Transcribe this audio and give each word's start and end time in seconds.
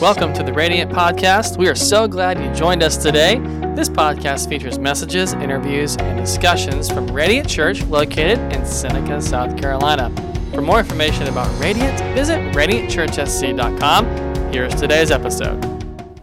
Welcome 0.00 0.34
to 0.34 0.42
the 0.42 0.52
Radiant 0.52 0.90
Podcast. 0.90 1.56
We 1.56 1.68
are 1.68 1.74
so 1.76 2.08
glad 2.08 2.38
you 2.38 2.52
joined 2.52 2.82
us 2.82 2.96
today. 2.96 3.38
This 3.76 3.88
podcast 3.88 4.48
features 4.48 4.76
messages, 4.76 5.34
interviews, 5.34 5.96
and 5.96 6.18
discussions 6.18 6.90
from 6.90 7.06
Radiant 7.06 7.48
Church 7.48 7.82
located 7.84 8.38
in 8.52 8.66
Seneca, 8.66 9.22
South 9.22 9.56
Carolina. 9.56 10.10
For 10.52 10.60
more 10.60 10.80
information 10.80 11.28
about 11.28 11.48
Radiant, 11.60 11.98
visit 12.16 12.38
radiantchurchsc.com. 12.54 14.52
Here's 14.52 14.74
today's 14.74 15.12
episode. 15.12 15.64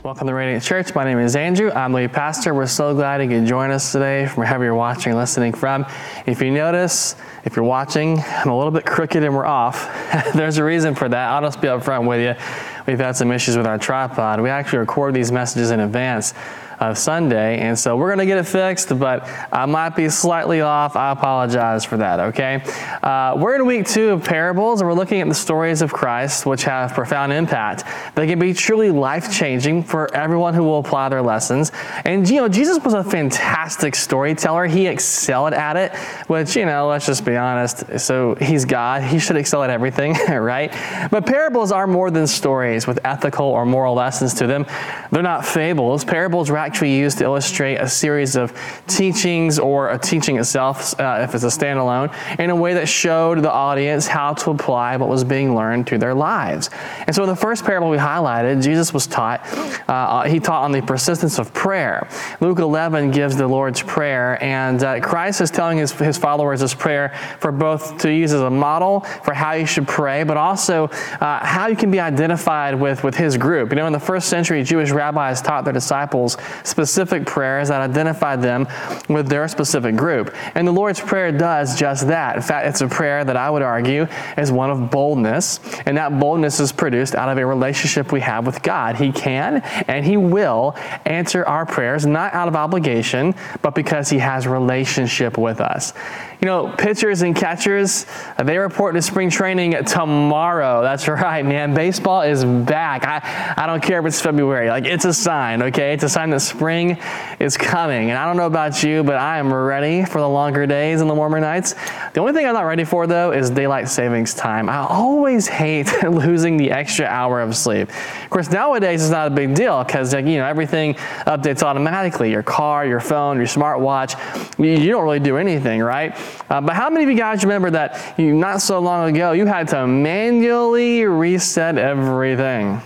Welcome 0.04 0.28
to 0.28 0.34
Radiant 0.34 0.64
Church. 0.64 0.94
My 0.94 1.04
name 1.04 1.20
is 1.20 1.36
Andrew. 1.36 1.72
I'm 1.72 1.94
lead 1.94 2.12
pastor. 2.12 2.54
We're 2.54 2.66
so 2.66 2.94
glad 2.94 3.22
you 3.22 3.30
can 3.30 3.46
join 3.46 3.72
us 3.72 3.92
today 3.92 4.26
from 4.26 4.42
wherever 4.42 4.64
you're 4.64 4.76
watching, 4.76 5.16
listening 5.16 5.54
from. 5.54 5.86
If 6.26 6.42
you 6.42 6.52
notice, 6.52 7.16
if 7.46 7.56
you're 7.56 7.66
watching, 7.66 8.20
I'm 8.20 8.50
a 8.50 8.58
little 8.58 8.72
bit 8.72 8.84
crooked 8.86 9.24
and 9.24 9.36
we're 9.36 9.46
off. 9.46 9.88
There's 10.34 10.58
a 10.58 10.64
reason 10.64 10.96
for 10.96 11.08
that. 11.08 11.30
I'll 11.30 11.42
just 11.44 11.62
be 11.62 11.68
upfront 11.68 12.08
with 12.08 12.20
you. 12.20 12.44
We've 12.86 13.00
had 13.00 13.16
some 13.16 13.32
issues 13.32 13.58
with 13.58 13.68
our 13.68 13.78
tripod. 13.78 14.42
We 14.42 14.50
actually 14.50 14.80
record 14.80 15.14
these 15.14 15.32
messages 15.32 15.72
in 15.72 15.80
advance 15.80 16.34
of 16.82 16.98
Sunday. 16.98 17.60
And 17.60 17.78
so 17.78 17.96
we're 17.96 18.08
going 18.08 18.20
to 18.20 18.26
get 18.26 18.40
it 18.40 18.48
fixed, 18.48 18.98
but 18.98 19.28
I 19.52 19.66
might 19.68 19.96
be 19.96 20.10
slightly 20.10 20.62
off. 20.62 20.96
I 20.96 21.12
apologize 21.12 21.86
for 21.86 21.98
that, 21.98 22.20
okay? 22.20 22.64
Uh, 23.04 23.36
we're 23.38 23.56
in 23.56 23.66
week 23.68 23.88
two 23.88 24.10
of 24.10 24.24
parables, 24.24 24.82
and 24.82 24.90
we're 24.90 24.96
looking 24.96 25.22
at 25.22 25.28
the 25.28 25.36
stories 25.36 25.84
of 25.84 25.94
Christ, 25.94 26.48
which 26.48 26.64
have 26.64 26.94
profound 26.94 27.32
impact. 27.34 27.84
They 28.16 28.26
can 28.26 28.40
be 28.40 28.54
truly 28.54 28.90
life 28.90 29.32
changing 29.32 29.84
for 29.84 30.14
everyone 30.16 30.56
who 30.56 30.64
will 30.64 30.80
apply 30.80 31.10
their 31.10 31.22
lessons. 31.22 31.72
And, 32.04 32.28
you 32.28 32.38
know, 32.38 32.50
Jesus 32.50 32.84
was 32.84 32.96
a 32.96 33.04
fantastic 33.04 33.94
storyteller. 33.94 34.66
He 34.66 34.88
excelled 34.88 35.54
at 35.54 35.78
it, 35.78 35.96
which, 36.28 36.56
you 36.56 36.66
know, 36.66 36.88
let's 36.88 37.06
just 37.06 37.24
be 37.24 37.38
honest. 37.38 38.00
So 38.00 38.36
he's 38.36 38.66
God. 38.66 39.04
He 39.04 39.20
should 39.20 39.36
excel 39.36 39.64
at 39.64 39.70
everything, 39.70 40.14
right? 40.30 40.72
But 41.12 41.28
parables 41.28 41.72
are 41.72 41.86
more 41.86 42.10
than 42.10 42.26
stories 42.26 42.88
with 42.88 43.00
ethical 43.04 43.46
or 43.46 43.68
moral 43.68 43.94
lessons 43.94 44.34
to 44.36 44.48
them. 44.48 44.66
They're 45.12 45.22
not 45.22 45.46
fables. 45.46 46.04
Parables 46.04 46.50
are 46.50 46.71
actually 46.72 46.96
used 46.96 47.18
to 47.18 47.26
illustrate 47.26 47.76
a 47.76 47.90
series 47.90 48.38
of 48.38 48.58
teachings 48.88 49.60
or 49.60 49.90
a 49.90 49.98
teaching 49.98 50.40
itself, 50.40 50.98
uh, 51.02 51.20
if 51.22 51.36
it's 51.36 51.44
a 51.44 51.48
standalone, 51.48 52.16
in 52.40 52.50
a 52.50 52.56
way 52.56 52.74
that 52.74 52.88
showed 52.88 53.40
the 53.44 53.52
audience 53.52 54.08
how 54.08 54.34
to 54.34 54.52
apply 54.52 54.96
what 54.96 55.10
was 55.10 55.26
being 55.26 55.54
learned 55.54 55.86
to 55.86 55.98
their 55.98 56.14
lives. 56.14 56.70
And 57.06 57.14
so, 57.14 57.24
in 57.24 57.30
the 57.30 57.36
first 57.36 57.66
parable 57.66 57.90
we 57.90 57.98
highlighted, 57.98 58.64
Jesus 58.64 58.94
was 58.94 59.06
taught, 59.06 59.42
uh, 59.90 60.24
he 60.24 60.40
taught 60.40 60.64
on 60.64 60.72
the 60.72 60.82
persistence 60.82 61.40
of 61.40 61.54
prayer. 61.54 62.08
Luke 62.40 62.60
11 62.60 63.12
gives 63.12 63.36
the 63.36 63.48
Lord's 63.48 63.82
Prayer, 63.82 64.42
and 64.42 64.82
uh, 64.82 65.02
Christ 65.02 65.42
is 65.42 65.52
telling 65.52 65.78
his, 65.78 65.92
his 65.92 66.18
followers 66.18 66.62
this 66.62 66.74
prayer 66.74 67.14
for 67.42 67.52
both 67.52 67.98
to 67.98 68.14
use 68.14 68.32
as 68.32 68.40
a 68.40 68.50
model 68.50 69.02
for 69.26 69.34
how 69.34 69.52
you 69.52 69.66
should 69.66 69.90
pray, 69.90 70.24
but 70.24 70.38
also 70.38 70.86
uh, 71.20 71.46
how 71.46 71.68
you 71.68 71.76
can 71.76 71.92
be 71.92 72.00
identified 72.00 72.80
with, 72.80 73.04
with 73.04 73.16
his 73.16 73.36
group. 73.36 73.72
You 73.72 73.76
know, 73.76 73.88
in 73.88 73.94
the 73.94 74.00
first 74.00 74.30
century, 74.30 74.64
Jewish 74.64 74.92
rabbis 74.92 75.42
taught 75.42 75.66
their 75.66 75.74
disciples 75.74 76.38
specific 76.64 77.26
prayers 77.26 77.70
that 77.70 77.82
identify 77.82 78.36
them 78.36 78.68
with 79.10 79.28
their 79.28 79.48
specific 79.48 79.96
group. 79.96 80.34
And 80.56 80.68
the 80.68 80.72
Lord's 80.72 81.00
Prayer 81.00 81.32
does 81.32 81.78
just 81.78 82.08
that. 82.08 82.36
In 82.36 82.42
fact, 82.42 82.68
it's 82.68 82.82
a 82.82 82.88
prayer 82.88 83.24
that 83.24 83.38
I 83.38 83.50
would 83.50 83.62
argue 83.62 84.08
is 84.38 84.52
one 84.52 84.70
of 84.70 84.92
boldness, 84.92 85.60
and 85.86 85.98
that 85.98 86.20
boldness 86.20 86.60
is 86.60 86.72
produced 86.72 87.16
out 87.16 87.30
of 87.30 87.38
a 87.38 87.46
relationship 87.46 88.12
we 88.12 88.22
have 88.22 88.46
with 88.46 88.62
God. 88.62 88.96
He 88.96 89.12
can 89.12 89.62
and 89.88 90.06
He 90.06 90.18
will 90.18 90.76
answer 91.06 91.46
our 91.46 91.66
prayers, 91.66 92.06
not 92.06 92.34
out 92.34 92.48
of 92.48 92.56
obligation, 92.56 93.36
but 93.62 93.76
because 93.76 94.10
He 94.10 94.20
has 94.20 94.48
relationship 94.48 95.38
with 95.38 95.62
us. 95.62 95.94
You 96.42 96.48
know, 96.48 96.74
pitchers 96.76 97.22
and 97.22 97.36
catchers, 97.36 98.08
uh, 98.36 98.42
they 98.42 98.58
report 98.58 98.96
to 98.96 99.02
spring 99.04 99.30
training 99.30 99.76
tomorrow. 99.86 100.82
That's 100.82 101.08
right, 101.08 101.46
man. 101.46 101.76
Baseball 101.76 102.24
is 102.24 102.44
back. 102.44 103.06
I, 103.06 103.54
I 103.56 103.68
don't 103.68 103.84
care 103.84 104.00
if 104.00 104.08
it's 104.08 104.20
February. 104.20 104.68
Like, 104.68 104.86
it's 104.86 105.06
a 105.06 105.14
sign, 105.14 105.62
okay? 105.62 105.94
It's 105.94 106.04
a 106.04 106.10
sign 106.10 106.32
that 106.32 106.40
spring 106.40 106.98
is 107.40 107.58
coming. 107.58 108.10
And 108.10 108.18
I 108.18 108.26
don't 108.26 108.38
know 108.38 108.48
about 108.48 108.82
you, 108.82 109.04
but 109.04 109.18
I 109.18 109.38
am 109.38 109.54
ready 109.54 110.04
for 110.04 110.20
the 110.20 110.28
longer 110.28 110.66
days 110.66 111.00
and 111.02 111.08
the 111.08 111.14
warmer 111.14 111.40
nights. 111.40 111.76
The 112.14 112.22
only 112.22 112.34
thing 112.34 112.48
I'm 112.48 112.56
not 112.56 112.66
ready 112.66 112.86
for, 112.86 113.06
though, 113.06 113.34
is 113.34 113.52
daylight 113.52 113.88
savings 113.88 114.34
time. 114.34 114.68
I 114.68 114.80
always 114.80 115.48
hate 115.48 115.94
losing 116.10 116.58
the 116.58 116.72
extra 116.72 117.06
hour 117.06 117.40
of 117.40 117.56
sleep. 117.56 117.88
Of 118.24 118.30
course, 118.32 118.50
nowadays 118.50 119.04
it's 119.04 119.12
not 119.12 119.28
a 119.28 119.30
big 119.30 119.54
deal 119.54 119.84
because, 119.84 120.12
like, 120.12 120.26
you 120.26 120.38
know, 120.38 120.48
everything 120.48 120.96
updates 121.28 121.62
automatically. 121.62 122.32
Your 122.32 122.42
car, 122.42 122.84
your 122.84 123.00
phone, 123.00 123.38
your 123.38 123.46
smartwatch. 123.46 124.18
You 124.58 124.90
don't 124.90 125.04
really 125.04 125.20
do 125.20 125.38
anything, 125.38 125.82
right? 125.82 126.18
Uh, 126.50 126.62
but 126.62 126.76
how 126.76 126.90
many 126.90 127.04
of 127.04 127.10
you 127.10 127.18
guys 127.18 127.44
remember 127.44 127.70
that 127.72 128.16
you, 128.18 128.34
not 128.34 128.62
so 128.62 128.80
long 128.80 129.16
ago 129.16 129.32
you 129.32 129.46
had 129.46 129.68
to 129.70 129.88
manually 129.88 131.06
reset 131.06 131.78
everything? 131.78 132.82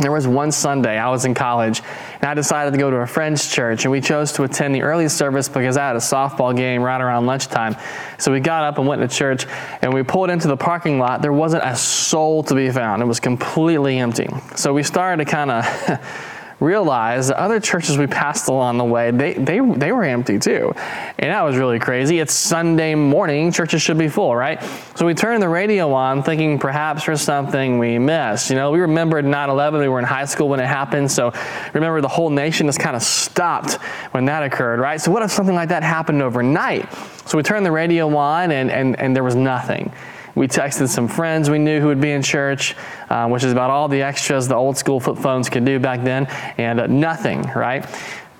There 0.00 0.12
was 0.12 0.26
one 0.26 0.52
Sunday, 0.52 0.98
I 0.98 1.08
was 1.08 1.24
in 1.24 1.32
college, 1.32 1.80
and 2.20 2.24
I 2.24 2.34
decided 2.34 2.72
to 2.72 2.78
go 2.78 2.90
to 2.90 2.96
a 2.98 3.06
friend's 3.06 3.50
church, 3.50 3.84
and 3.84 3.92
we 3.92 4.02
chose 4.02 4.30
to 4.32 4.42
attend 4.42 4.74
the 4.74 4.82
early 4.82 5.08
service 5.08 5.48
because 5.48 5.78
I 5.78 5.86
had 5.86 5.96
a 5.96 6.00
softball 6.00 6.54
game 6.54 6.82
right 6.82 7.00
around 7.00 7.24
lunchtime. 7.24 7.76
So 8.18 8.30
we 8.30 8.40
got 8.40 8.64
up 8.64 8.78
and 8.78 8.86
went 8.86 9.00
to 9.00 9.08
church, 9.08 9.46
and 9.80 9.94
we 9.94 10.02
pulled 10.02 10.28
into 10.28 10.48
the 10.48 10.56
parking 10.56 10.98
lot. 10.98 11.22
There 11.22 11.32
wasn't 11.32 11.64
a 11.64 11.74
soul 11.74 12.42
to 12.44 12.54
be 12.54 12.70
found, 12.70 13.00
it 13.00 13.06
was 13.06 13.20
completely 13.20 13.98
empty. 13.98 14.28
So 14.54 14.74
we 14.74 14.82
started 14.82 15.24
to 15.24 15.30
kind 15.30 15.50
of 15.50 15.98
realized 16.60 17.28
that 17.28 17.38
other 17.38 17.60
churches 17.60 17.98
we 17.98 18.06
passed 18.06 18.48
along 18.48 18.78
the 18.78 18.84
way, 18.84 19.10
they, 19.10 19.34
they, 19.34 19.60
they 19.60 19.92
were 19.92 20.04
empty 20.04 20.38
too. 20.38 20.72
And 21.18 21.30
that 21.30 21.42
was 21.42 21.56
really 21.56 21.78
crazy. 21.78 22.18
It's 22.18 22.32
Sunday 22.32 22.94
morning, 22.94 23.52
churches 23.52 23.82
should 23.82 23.98
be 23.98 24.08
full, 24.08 24.34
right? 24.34 24.62
So 24.94 25.04
we 25.04 25.14
turned 25.14 25.42
the 25.42 25.48
radio 25.48 25.92
on 25.92 26.22
thinking 26.22 26.58
perhaps 26.58 27.06
there's 27.06 27.20
something 27.20 27.78
we 27.78 27.98
missed. 27.98 28.48
You 28.48 28.56
know, 28.56 28.70
we 28.70 28.80
remembered 28.80 29.24
9 29.24 29.50
11, 29.50 29.80
we 29.80 29.88
were 29.88 29.98
in 29.98 30.04
high 30.04 30.24
school 30.24 30.48
when 30.48 30.60
it 30.60 30.66
happened. 30.66 31.10
So 31.10 31.32
remember, 31.74 32.00
the 32.00 32.08
whole 32.08 32.30
nation 32.30 32.66
just 32.66 32.80
kind 32.80 32.96
of 32.96 33.02
stopped 33.02 33.74
when 34.12 34.24
that 34.26 34.42
occurred, 34.42 34.80
right? 34.80 35.00
So 35.00 35.10
what 35.10 35.22
if 35.22 35.30
something 35.30 35.54
like 35.54 35.68
that 35.68 35.82
happened 35.82 36.22
overnight? 36.22 36.90
So 37.26 37.36
we 37.36 37.42
turned 37.42 37.66
the 37.66 37.72
radio 37.72 38.14
on 38.16 38.50
and, 38.50 38.70
and, 38.70 38.98
and 38.98 39.14
there 39.14 39.24
was 39.24 39.34
nothing. 39.34 39.92
We 40.36 40.46
texted 40.46 40.88
some 40.88 41.08
friends 41.08 41.48
we 41.48 41.58
knew 41.58 41.80
who 41.80 41.86
would 41.86 42.00
be 42.00 42.12
in 42.12 42.22
church, 42.22 42.76
um, 43.08 43.30
which 43.30 43.42
is 43.42 43.52
about 43.52 43.70
all 43.70 43.88
the 43.88 44.02
extras 44.02 44.46
the 44.46 44.54
old 44.54 44.76
school 44.76 45.00
flip 45.00 45.16
phones 45.16 45.48
could 45.48 45.64
do 45.64 45.80
back 45.80 46.04
then, 46.04 46.26
and 46.58 46.78
uh, 46.78 46.86
nothing, 46.86 47.42
right? 47.56 47.86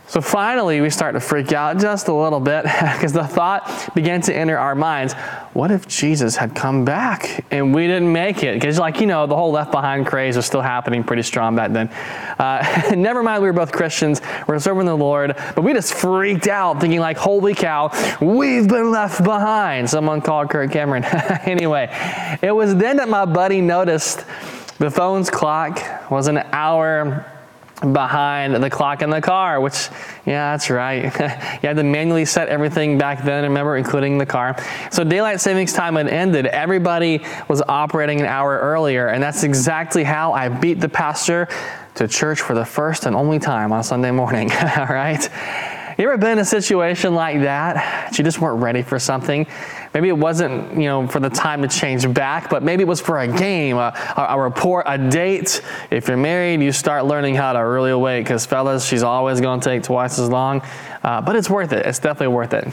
So 0.09 0.21
finally, 0.21 0.81
we 0.81 0.91
start 0.91 1.15
to 1.15 1.21
freak 1.21 1.53
out 1.53 1.79
just 1.79 2.09
a 2.09 2.15
little 2.15 2.41
bit 2.41 2.63
because 2.65 3.13
the 3.13 3.27
thought 3.27 3.91
began 3.95 4.21
to 4.23 4.35
enter 4.35 4.57
our 4.57 4.75
minds 4.75 5.15
what 5.57 5.71
if 5.71 5.89
Jesus 5.89 6.37
had 6.37 6.55
come 6.55 6.85
back 6.85 7.47
and 7.51 7.75
we 7.75 7.87
didn't 7.87 8.13
make 8.13 8.43
it? 8.43 8.55
Because, 8.55 8.79
like, 8.79 9.01
you 9.01 9.07
know, 9.07 9.27
the 9.27 9.35
whole 9.35 9.53
Left 9.53 9.73
Behind 9.73 10.07
craze 10.07 10.37
was 10.37 10.45
still 10.45 10.61
happening 10.61 11.03
pretty 11.03 11.23
strong 11.23 11.57
back 11.57 11.73
then. 11.73 11.89
Uh, 12.39 12.93
never 12.95 13.23
mind, 13.23 13.43
we 13.43 13.49
were 13.49 13.55
both 13.55 13.73
Christians, 13.73 14.21
we 14.47 14.55
are 14.55 14.59
serving 14.59 14.85
the 14.85 14.95
Lord, 14.95 15.35
but 15.55 15.63
we 15.63 15.73
just 15.73 15.95
freaked 15.95 16.47
out 16.47 16.79
thinking, 16.79 17.01
like, 17.01 17.17
holy 17.17 17.55
cow, 17.55 17.91
we've 18.21 18.69
been 18.69 18.91
left 18.91 19.25
behind. 19.25 19.89
Someone 19.89 20.21
called 20.21 20.51
Kirk 20.51 20.71
Cameron. 20.71 21.05
anyway, 21.45 21.89
it 22.43 22.55
was 22.55 22.77
then 22.77 22.99
that 22.99 23.09
my 23.09 23.25
buddy 23.25 23.63
noticed 23.63 24.27
the 24.79 24.91
phone's 24.91 25.31
clock 25.31 26.11
was 26.11 26.29
an 26.29 26.37
hour 26.53 27.25
behind 27.81 28.55
the 28.63 28.71
clock 28.71 29.03
in 29.03 29.11
the 29.11 29.21
car, 29.21 29.61
which, 29.61 29.89
yeah, 30.25 30.53
that's 30.53 30.71
right. 30.71 31.05
you 31.63 31.69
had 31.69 31.77
to 31.77 31.83
manually 31.83 32.25
set 32.25 32.49
everything 32.49 32.97
back 32.97 33.23
then, 33.23 33.45
remember, 33.45 33.77
including 33.77 34.19
the 34.19 34.27
car. 34.27 34.57
So 34.91 35.05
daylight 35.05 35.41
savings 35.41 35.73
time 35.73 35.97
had 35.97 36.09
ended. 36.09 36.47
Everybody 36.47 37.23
was 37.49 37.63
operating 37.69 38.21
an 38.21 38.27
hour 38.27 38.59
earlier, 38.59 39.09
and 39.09 39.23
that's 39.23 39.43
exactly 39.43 40.05
how 40.05 40.33
I 40.33 40.49
beat 40.49 40.81
the 40.81 40.89
pastor 40.89 41.49
to 41.97 42.09
church 42.09 42.41
for 42.41 42.55
the 42.55 42.65
first 42.65 43.07
and 43.07 43.15
only 43.15 43.39
time 43.39 43.73
on 43.73 43.83
Sunday 43.83 44.11
morning, 44.11 44.51
all 44.79 44.87
right? 44.87 45.29
You 45.99 46.05
ever 46.05 46.19
been 46.19 46.33
in 46.33 46.39
a 46.41 46.45
situation 46.45 47.15
like 47.15 47.41
that? 47.41 48.17
You 48.19 48.25
just 48.25 48.39
weren't 48.39 48.63
ready 48.63 48.83
for 48.83 48.99
something. 48.99 49.47
Maybe 49.97 50.09
it 50.11 50.19
wasn't, 50.19 50.75
you 50.75 50.85
know, 50.85 51.09
for 51.09 51.21
the 51.21 51.31
time 51.31 51.63
to 51.63 51.69
change 51.69 52.07
back, 52.13 52.51
but 52.51 52.63
maybe 52.63 52.83
it 52.83 52.87
was 52.87 53.01
for 53.01 53.19
a 53.19 53.27
game, 53.27 53.79
a, 53.79 53.95
a 54.29 54.39
report, 54.39 54.85
a 54.87 54.99
date. 54.99 55.63
If 55.91 56.09
you're 56.09 56.19
married, 56.19 56.61
you 56.61 56.71
start 56.71 57.07
learning 57.07 57.35
how 57.35 57.55
to 57.55 57.61
really 57.61 57.95
wait 57.95 58.21
because, 58.21 58.45
fellas, 58.45 58.87
she's 58.87 59.03
always 59.03 59.41
going 59.41 59.59
to 59.59 59.65
take 59.67 59.85
twice 59.85 60.19
as 60.19 60.29
long. 60.29 60.61
Uh, 61.03 61.23
but 61.23 61.35
it's 61.35 61.49
worth 61.49 61.73
it. 61.73 61.87
It's 61.87 61.99
definitely 61.99 62.35
worth 62.35 62.53
it. 62.53 62.69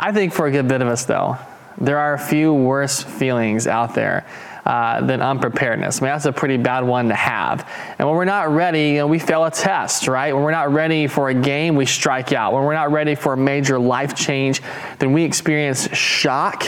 I 0.00 0.10
think 0.12 0.32
for 0.32 0.46
a 0.46 0.50
good 0.50 0.66
bit 0.68 0.80
of 0.80 0.88
us, 0.88 1.04
though, 1.04 1.36
there 1.76 1.98
are 1.98 2.14
a 2.14 2.18
few 2.18 2.54
worse 2.54 3.02
feelings 3.02 3.66
out 3.66 3.94
there 3.94 4.26
uh, 4.68 5.00
than 5.00 5.22
unpreparedness. 5.22 6.02
I 6.02 6.04
mean, 6.04 6.12
that's 6.12 6.26
a 6.26 6.32
pretty 6.32 6.58
bad 6.58 6.84
one 6.84 7.08
to 7.08 7.14
have. 7.14 7.66
And 7.98 8.06
when 8.06 8.14
we're 8.14 8.26
not 8.26 8.50
ready, 8.50 8.90
you 8.90 8.98
know, 8.98 9.06
we 9.06 9.18
fail 9.18 9.46
a 9.46 9.50
test, 9.50 10.06
right? 10.06 10.34
When 10.34 10.42
we're 10.42 10.50
not 10.50 10.70
ready 10.70 11.06
for 11.06 11.30
a 11.30 11.34
game, 11.34 11.74
we 11.74 11.86
strike 11.86 12.34
out. 12.34 12.52
When 12.52 12.62
we're 12.64 12.74
not 12.74 12.92
ready 12.92 13.14
for 13.14 13.32
a 13.32 13.36
major 13.36 13.78
life 13.78 14.14
change, 14.14 14.60
then 14.98 15.14
we 15.14 15.24
experience 15.24 15.88
shock 15.96 16.66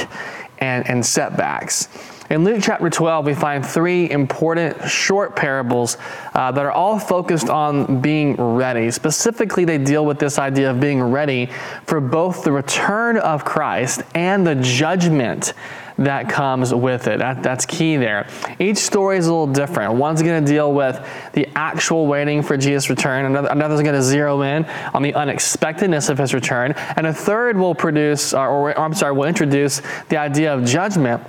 and, 0.61 0.89
and 0.89 1.05
setbacks. 1.05 1.89
In 2.31 2.45
Luke 2.45 2.61
chapter 2.63 2.89
12, 2.89 3.27
we 3.27 3.35
find 3.35 3.67
three 3.67 4.09
important 4.09 4.89
short 4.89 5.35
parables 5.35 5.97
uh, 6.33 6.53
that 6.53 6.65
are 6.65 6.71
all 6.71 6.97
focused 6.97 7.49
on 7.49 8.01
being 8.01 8.37
ready. 8.37 8.93
Specifically, 8.93 9.65
they 9.65 9.79
deal 9.79 10.07
with 10.07 10.21
this 10.21 10.39
idea 10.39 10.71
of 10.71 10.79
being 10.79 11.03
ready 11.03 11.51
for 11.87 12.01
both 12.01 12.45
the 12.45 12.53
return 12.53 13.17
of 13.17 13.45
Christ 13.45 14.03
and 14.15 14.47
the 14.47 14.55
judgment 14.55 15.55
that 15.99 16.29
comes 16.29 16.73
with 16.73 17.09
it. 17.09 17.19
That, 17.19 17.43
that's 17.43 17.67
key 17.67 17.97
there. 17.97 18.29
Each 18.61 18.79
story 18.79 19.19
is 19.19 19.27
a 19.27 19.33
little 19.33 19.53
different. 19.53 19.95
One's 19.95 20.23
going 20.23 20.45
to 20.45 20.53
deal 20.53 20.73
with 20.73 21.05
the 21.33 21.49
actual 21.57 22.07
waiting 22.07 22.45
for 22.45 22.57
Jesus' 22.57 22.89
return, 22.89 23.25
another, 23.25 23.49
another's 23.49 23.83
going 23.83 23.97
to 23.97 24.03
zero 24.03 24.43
in 24.43 24.67
on 24.95 25.03
the 25.03 25.15
unexpectedness 25.15 26.09
of 26.09 26.19
his 26.19 26.33
return, 26.33 26.75
and 26.95 27.09
a 27.09 27.13
third 27.13 27.57
will 27.57 27.75
produce, 27.75 28.33
or, 28.33 28.49
or 28.49 28.79
I'm 28.79 28.95
sorry, 28.95 29.15
will 29.15 29.25
introduce 29.25 29.83
the 30.11 30.17
idea 30.17 30.55
of 30.55 30.65
judgment 30.65 31.21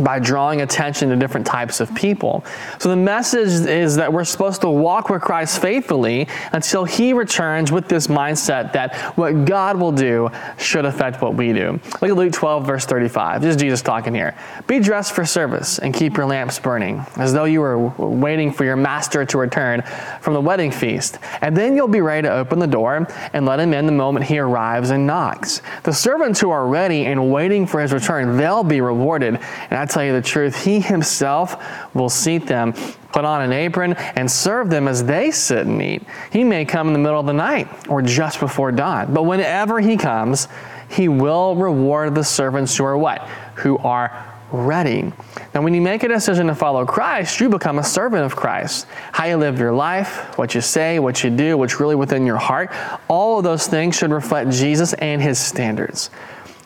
by 0.00 0.18
drawing 0.18 0.60
attention 0.62 1.08
to 1.10 1.16
different 1.16 1.46
types 1.46 1.80
of 1.80 1.94
people. 1.94 2.44
So 2.78 2.88
the 2.88 2.96
message 2.96 3.66
is 3.66 3.96
that 3.96 4.12
we're 4.12 4.24
supposed 4.24 4.60
to 4.62 4.68
walk 4.68 5.10
with 5.10 5.22
Christ 5.22 5.60
faithfully 5.60 6.28
until 6.52 6.84
he 6.84 7.12
returns 7.12 7.70
with 7.70 7.88
this 7.88 8.06
mindset 8.06 8.72
that 8.72 8.96
what 9.16 9.44
God 9.44 9.78
will 9.78 9.92
do 9.92 10.30
should 10.58 10.84
affect 10.84 11.22
what 11.22 11.34
we 11.34 11.52
do. 11.52 11.80
Look 12.00 12.10
at 12.10 12.16
Luke 12.16 12.32
12, 12.32 12.66
verse 12.66 12.86
35. 12.86 13.42
This 13.42 13.56
is 13.56 13.60
Jesus 13.60 13.82
talking 13.82 14.14
here. 14.14 14.36
Be 14.66 14.80
dressed 14.80 15.12
for 15.12 15.24
service 15.24 15.78
and 15.78 15.94
keep 15.94 16.16
your 16.16 16.26
lamps 16.26 16.58
burning, 16.58 17.04
as 17.16 17.32
though 17.32 17.44
you 17.44 17.60
were 17.60 17.88
waiting 17.98 18.52
for 18.52 18.64
your 18.64 18.76
master 18.76 19.24
to 19.24 19.38
return 19.38 19.82
from 20.20 20.34
the 20.34 20.40
wedding 20.40 20.70
feast. 20.70 21.18
And 21.40 21.56
then 21.56 21.76
you'll 21.76 21.88
be 21.88 22.00
ready 22.00 22.26
to 22.28 22.32
open 22.32 22.58
the 22.58 22.66
door 22.66 23.06
and 23.32 23.46
let 23.46 23.60
him 23.60 23.72
in 23.72 23.86
the 23.86 23.92
moment 23.92 24.26
he 24.26 24.38
arrives 24.38 24.90
and 24.90 25.06
knocks. 25.06 25.62
The 25.82 25.92
servants 25.92 26.40
who 26.40 26.50
are 26.50 26.66
ready 26.66 27.06
and 27.06 27.30
waiting 27.32 27.66
for 27.66 27.80
his 27.80 27.92
return, 27.92 28.36
they'll 28.36 28.64
be 28.64 28.80
rewarded. 28.80 29.34
And 29.34 29.78
I 29.84 29.86
tell 29.86 30.02
you 30.02 30.14
the 30.14 30.22
truth, 30.22 30.64
he 30.64 30.80
himself 30.80 31.62
will 31.94 32.08
seat 32.08 32.46
them, 32.46 32.72
put 33.12 33.26
on 33.26 33.42
an 33.42 33.52
apron, 33.52 33.92
and 33.92 34.30
serve 34.30 34.70
them 34.70 34.88
as 34.88 35.04
they 35.04 35.30
sit 35.30 35.66
and 35.66 35.82
eat. 35.82 36.02
He 36.32 36.42
may 36.42 36.64
come 36.64 36.86
in 36.86 36.94
the 36.94 36.98
middle 36.98 37.20
of 37.20 37.26
the 37.26 37.34
night 37.34 37.68
or 37.86 38.00
just 38.00 38.40
before 38.40 38.72
dawn, 38.72 39.12
but 39.12 39.24
whenever 39.24 39.80
he 39.80 39.98
comes, 39.98 40.48
he 40.88 41.10
will 41.10 41.54
reward 41.54 42.14
the 42.14 42.24
servants 42.24 42.74
who 42.74 42.84
are 42.86 42.96
what? 42.96 43.28
Who 43.56 43.76
are 43.76 44.24
ready. 44.52 45.12
Now, 45.54 45.60
when 45.60 45.74
you 45.74 45.82
make 45.82 46.02
a 46.02 46.08
decision 46.08 46.46
to 46.46 46.54
follow 46.54 46.86
Christ, 46.86 47.38
you 47.40 47.50
become 47.50 47.78
a 47.78 47.84
servant 47.84 48.24
of 48.24 48.34
Christ. 48.34 48.86
How 49.12 49.26
you 49.26 49.36
live 49.36 49.58
your 49.58 49.74
life, 49.74 50.38
what 50.38 50.54
you 50.54 50.62
say, 50.62 50.98
what 50.98 51.22
you 51.22 51.28
do, 51.28 51.58
what's 51.58 51.78
really 51.78 51.94
within 51.94 52.24
your 52.24 52.38
heart, 52.38 52.72
all 53.08 53.36
of 53.36 53.44
those 53.44 53.66
things 53.66 53.96
should 53.96 54.12
reflect 54.12 54.50
Jesus 54.50 54.94
and 54.94 55.20
his 55.20 55.38
standards. 55.38 56.08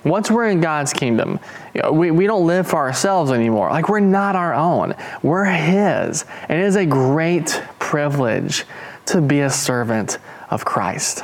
Once 0.05 0.31
we're 0.31 0.49
in 0.49 0.61
God's 0.61 0.93
kingdom, 0.93 1.41
we, 1.93 2.11
we 2.11 2.27
don't 2.27 2.47
live 2.47 2.67
for 2.67 2.77
ourselves 2.77 3.33
anymore. 3.33 3.71
Like 3.71 3.89
we're 3.89 4.01
not 4.01 4.37
our 4.37 4.55
own, 4.55 4.95
we're 5.23 5.45
His. 5.45 6.25
And 6.49 6.61
it 6.61 6.65
is 6.65 6.77
a 6.77 6.87
great 6.87 7.63
privilege 7.79 8.65
to 9.07 9.21
be 9.21 9.41
a 9.41 9.51
servant 9.51 10.19
of 10.51 10.65
Christ. 10.65 11.23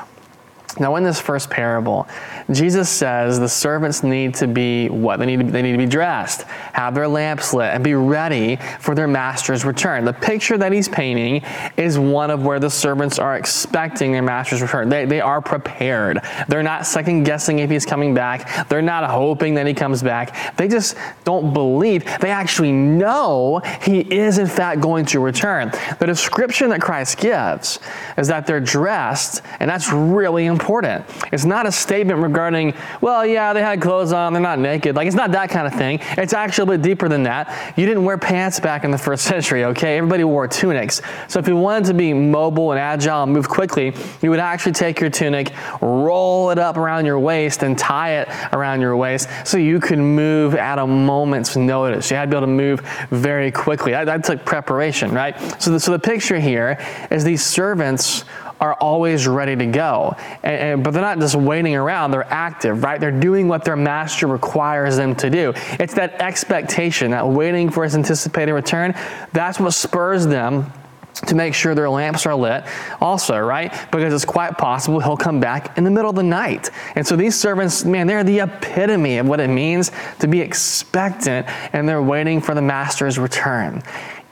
Now, 0.79 0.97
in 0.97 1.05
this 1.05 1.21
first 1.21 1.51
parable, 1.51 2.09
Jesus 2.51 2.89
says 2.89 3.39
the 3.39 3.49
servants 3.49 4.03
need 4.03 4.35
to 4.37 4.47
be 4.47 4.89
what? 4.89 5.19
They 5.19 5.27
need 5.27 5.41
to, 5.41 5.45
they 5.45 5.63
need 5.63 5.73
to 5.73 5.79
be 5.79 5.87
dressed, 5.87 6.43
have 6.73 6.95
their 6.95 7.07
lamps 7.07 7.55
lit, 7.55 7.73
and 7.73 7.85
be 7.85 7.95
ready 7.95 8.57
for 8.81 8.95
their 8.95 9.07
master's 9.07 9.65
return. 9.65 10.05
The 10.05 10.13
picture 10.13 10.59
that 10.59 10.73
he's 10.73 10.89
painting 10.89 11.43
is 11.77 11.99
one 11.99 12.31
of 12.31 12.45
where 12.45 12.59
the 12.59 12.71
servants 12.71 13.19
are 13.19 13.37
expecting 13.37 14.13
their 14.13 14.23
master's 14.23 14.63
return. 14.63 14.89
They, 14.89 15.05
they 15.05 15.21
are 15.21 15.41
prepared. 15.41 16.21
They're 16.49 16.63
not 16.63 16.87
second 16.87 17.23
guessing 17.23 17.61
if 17.61 17.71
he's 17.71 17.87
coming 17.87 18.15
back, 18.15 18.69
they're 18.69 18.83
not 18.83 19.09
hoping 19.09 19.55
that 19.55 19.67
he 19.67 19.75
comes 19.75 20.03
back. 20.03 20.57
They 20.57 20.69
just 20.69 20.97
don't 21.25 21.53
believe. 21.53 22.05
They 22.21 22.31
actually 22.31 22.73
know 22.73 23.61
he 23.83 24.01
is, 24.01 24.39
in 24.39 24.47
fact, 24.47 24.81
going 24.81 25.05
to 25.07 25.21
return. 25.21 25.71
The 25.99 26.07
description 26.07 26.69
that 26.71 26.81
Christ 26.81 27.19
gives 27.19 27.79
is 28.17 28.29
that 28.29 28.47
they're 28.47 28.61
dressed, 28.61 29.43
and 29.61 29.71
that's 29.71 29.93
really 29.93 30.47
important. 30.65 31.05
It's 31.31 31.45
not 31.45 31.67
a 31.67 31.73
statement 31.73 32.21
regarding, 32.21 32.73
well, 33.03 33.27
yeah, 33.27 33.53
they 33.53 33.61
had 33.61 33.83
clothes 33.83 34.13
on, 34.13 34.33
they're 34.33 34.41
not 34.41 34.59
naked. 34.59 34.97
Like, 34.97 35.07
it's 35.07 35.15
not 35.15 35.31
that 35.33 35.51
kind 35.51 35.67
of 35.67 35.75
thing. 35.75 35.99
It's 36.17 36.33
actually 36.33 36.75
a 36.75 36.79
bit 36.79 36.83
deeper 36.83 37.07
than 37.07 37.25
that. 37.25 37.75
You 37.77 37.85
didn't 37.85 38.03
wear 38.03 38.17
pants 38.17 38.61
back 38.61 38.83
in 38.83 38.91
the 38.91 38.97
first 38.97 39.25
century, 39.33 39.65
okay? 39.67 39.99
Everybody 39.99 40.25
wore 40.25 40.49
tunics. 40.49 41.03
So 41.29 41.39
if 41.39 41.47
you 41.47 41.55
wanted 41.55 41.85
to 41.89 41.95
be 41.95 42.15
mobile 42.15 42.73
and 42.73 42.81
agile 42.81 43.25
and 43.25 43.33
move 43.33 43.47
quickly, 43.47 43.95
you 44.23 44.31
would 44.31 44.39
actually 44.39 44.73
take 44.73 45.01
your 45.01 45.11
tunic, 45.11 45.53
roll 45.83 46.49
it 46.49 46.59
up 46.59 46.79
around 46.79 47.05
your 47.05 47.19
waist, 47.19 47.63
and 47.63 47.79
tie 47.79 48.21
it 48.21 48.29
around 48.55 48.81
your 48.81 48.97
waist 48.97 49.29
so 49.45 49.59
you 49.59 49.81
could 49.81 49.99
move 49.99 50.55
at 50.55 50.79
a 50.79 50.87
moment's 50.87 51.57
notice. 51.57 52.11
You 52.11 52.17
had 52.17 52.31
to 52.31 52.31
be 52.31 52.37
able 52.39 52.47
to 52.47 52.53
move 52.53 52.81
very 53.11 53.53
quickly. 53.53 53.93
That, 53.93 54.07
that 54.07 54.25
took 54.25 54.47
preparation, 54.47 55.13
right? 55.13 55.39
So 55.61 55.73
the, 55.73 55.81
so 55.81 55.93
the 55.93 55.99
picture 55.99 56.41
here 56.41 56.79
is 57.11 57.23
these 57.23 57.45
servants 57.45 58.25
are 58.61 58.75
always 58.75 59.27
ready 59.27 59.57
to 59.57 59.67
go. 59.67 60.17
And, 60.43 60.57
and, 60.57 60.85
but 60.85 60.93
they're 60.93 61.03
not 61.03 61.19
just 61.19 61.35
waiting 61.35 61.75
around, 61.75 62.11
they're 62.11 62.33
active, 62.33 62.83
right? 62.83 63.01
They're 63.01 63.11
doing 63.11 63.49
what 63.49 63.65
their 63.65 63.77
master 63.77 64.27
requires 64.27 64.97
them 64.97 65.15
to 65.17 65.31
do. 65.31 65.53
It's 65.79 65.95
that 65.95 66.21
expectation, 66.21 67.11
that 67.11 67.27
waiting 67.27 67.71
for 67.71 67.85
his 67.85 67.95
anticipated 67.95 68.53
return. 68.53 68.95
That's 69.33 69.61
what 69.61 69.73
spurs 69.73 70.27
them 70.27 70.73
to 71.15 71.35
make 71.35 71.55
sure 71.55 71.75
their 71.75 71.89
lamps 71.89 72.27
are 72.27 72.35
lit 72.35 72.65
also, 73.01 73.39
right? 73.39 73.73
Because 73.91 74.13
it's 74.13 74.25
quite 74.25 74.59
possible 74.59 75.01
he'll 75.01 75.17
come 75.17 75.41
back 75.41 75.79
in 75.79 75.85
the 75.85 75.91
middle 75.91 76.11
of 76.11 76.17
the 76.17 76.23
night. 76.23 76.71
And 76.97 77.07
so 77.07 77.17
these 77.17 77.39
servants, 77.39 77.85
man, 77.85 78.07
they're 78.07 78.25
the 78.25 78.41
epitome 78.41 79.19
of 79.19 79.27
what 79.27 79.41
it 79.41 79.49
means 79.49 79.91
to 80.19 80.27
be 80.27 80.41
expectant 80.41 81.47
and 81.73 81.89
they're 81.89 82.03
waiting 82.03 82.41
for 82.41 82.55
the 82.55 82.63
master's 82.63 83.19
return. 83.19 83.83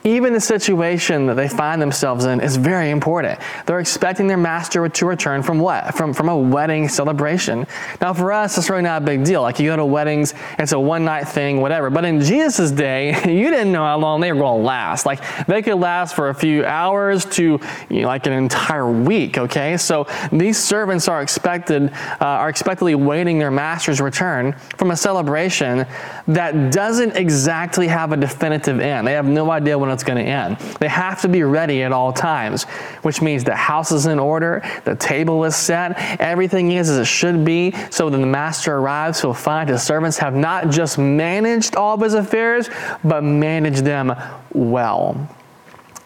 Even 0.05 0.33
the 0.33 0.41
situation 0.41 1.27
that 1.27 1.35
they 1.35 1.47
find 1.47 1.81
themselves 1.81 2.25
in 2.25 2.41
is 2.41 2.57
very 2.57 2.89
important. 2.89 3.39
They're 3.65 3.79
expecting 3.79 4.27
their 4.27 4.37
master 4.37 4.89
to 4.89 5.05
return 5.05 5.43
from 5.43 5.59
what? 5.59 5.95
From, 5.95 6.13
from 6.13 6.27
a 6.27 6.37
wedding 6.37 6.89
celebration. 6.89 7.65
Now, 8.01 8.13
for 8.13 8.33
us, 8.33 8.57
it's 8.57 8.69
really 8.69 8.81
not 8.81 9.01
a 9.01 9.05
big 9.05 9.23
deal. 9.23 9.41
Like 9.41 9.59
you 9.59 9.69
go 9.69 9.77
to 9.77 9.85
weddings, 9.85 10.33
it's 10.59 10.73
a 10.73 10.79
one 10.79 11.05
night 11.05 11.29
thing, 11.29 11.61
whatever. 11.61 11.89
But 11.89 12.03
in 12.03 12.19
Jesus' 12.19 12.71
day, 12.71 13.11
you 13.33 13.49
didn't 13.49 13.71
know 13.71 13.85
how 13.85 13.97
long 13.97 14.19
they 14.19 14.31
were 14.33 14.39
going 14.39 14.59
to 14.59 14.65
last. 14.65 15.05
Like 15.05 15.21
they 15.47 15.61
could 15.61 15.75
last 15.75 16.15
for 16.15 16.27
a 16.27 16.35
few 16.35 16.65
hours 16.65 17.23
to 17.25 17.61
you 17.89 18.01
know, 18.01 18.07
like 18.07 18.27
an 18.27 18.33
entire 18.33 18.91
week, 18.91 19.37
okay? 19.37 19.77
So 19.77 20.05
these 20.33 20.57
servants 20.57 21.07
are 21.07 21.21
expected, 21.21 21.93
uh, 22.19 22.25
are 22.25 22.49
expectedly 22.49 22.95
waiting 22.95 23.39
their 23.39 23.51
master's 23.51 24.01
return 24.01 24.51
from 24.77 24.91
a 24.91 24.97
celebration 24.97 25.85
that 26.27 26.73
doesn't 26.73 27.15
exactly 27.15 27.87
have 27.87 28.11
a 28.11 28.17
definitive 28.17 28.81
end. 28.81 29.07
They 29.07 29.13
have 29.13 29.27
no 29.27 29.49
idea 29.49 29.79
when 29.79 29.92
it's 29.93 30.03
going 30.03 30.23
to 30.23 30.29
end. 30.29 30.57
They 30.79 30.87
have 30.87 31.21
to 31.21 31.29
be 31.29 31.43
ready 31.43 31.83
at 31.83 31.91
all 31.91 32.11
times, 32.11 32.63
which 33.03 33.21
means 33.21 33.43
the 33.43 33.55
house 33.55 33.91
is 33.91 34.05
in 34.05 34.19
order, 34.19 34.63
the 34.85 34.95
table 34.95 35.43
is 35.45 35.55
set, 35.55 35.97
everything 36.19 36.71
is 36.71 36.89
as 36.89 36.97
it 36.97 37.05
should 37.05 37.45
be. 37.45 37.73
So 37.89 38.09
when 38.09 38.19
the 38.19 38.27
master 38.27 38.75
arrives, 38.75 39.21
he'll 39.21 39.33
find 39.33 39.69
his 39.69 39.83
servants 39.83 40.17
have 40.17 40.35
not 40.35 40.69
just 40.69 40.97
managed 40.97 41.75
all 41.75 41.95
of 41.95 42.01
his 42.01 42.13
affairs, 42.13 42.69
but 43.03 43.23
managed 43.23 43.85
them 43.85 44.15
well. 44.51 45.29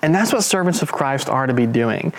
And 0.01 0.13
that's 0.13 0.31
what 0.31 0.43
servants 0.43 0.81
of 0.81 0.91
Christ 0.91 1.29
are 1.29 1.47
to 1.47 1.53
be 1.53 1.65
doing. 1.65 2.13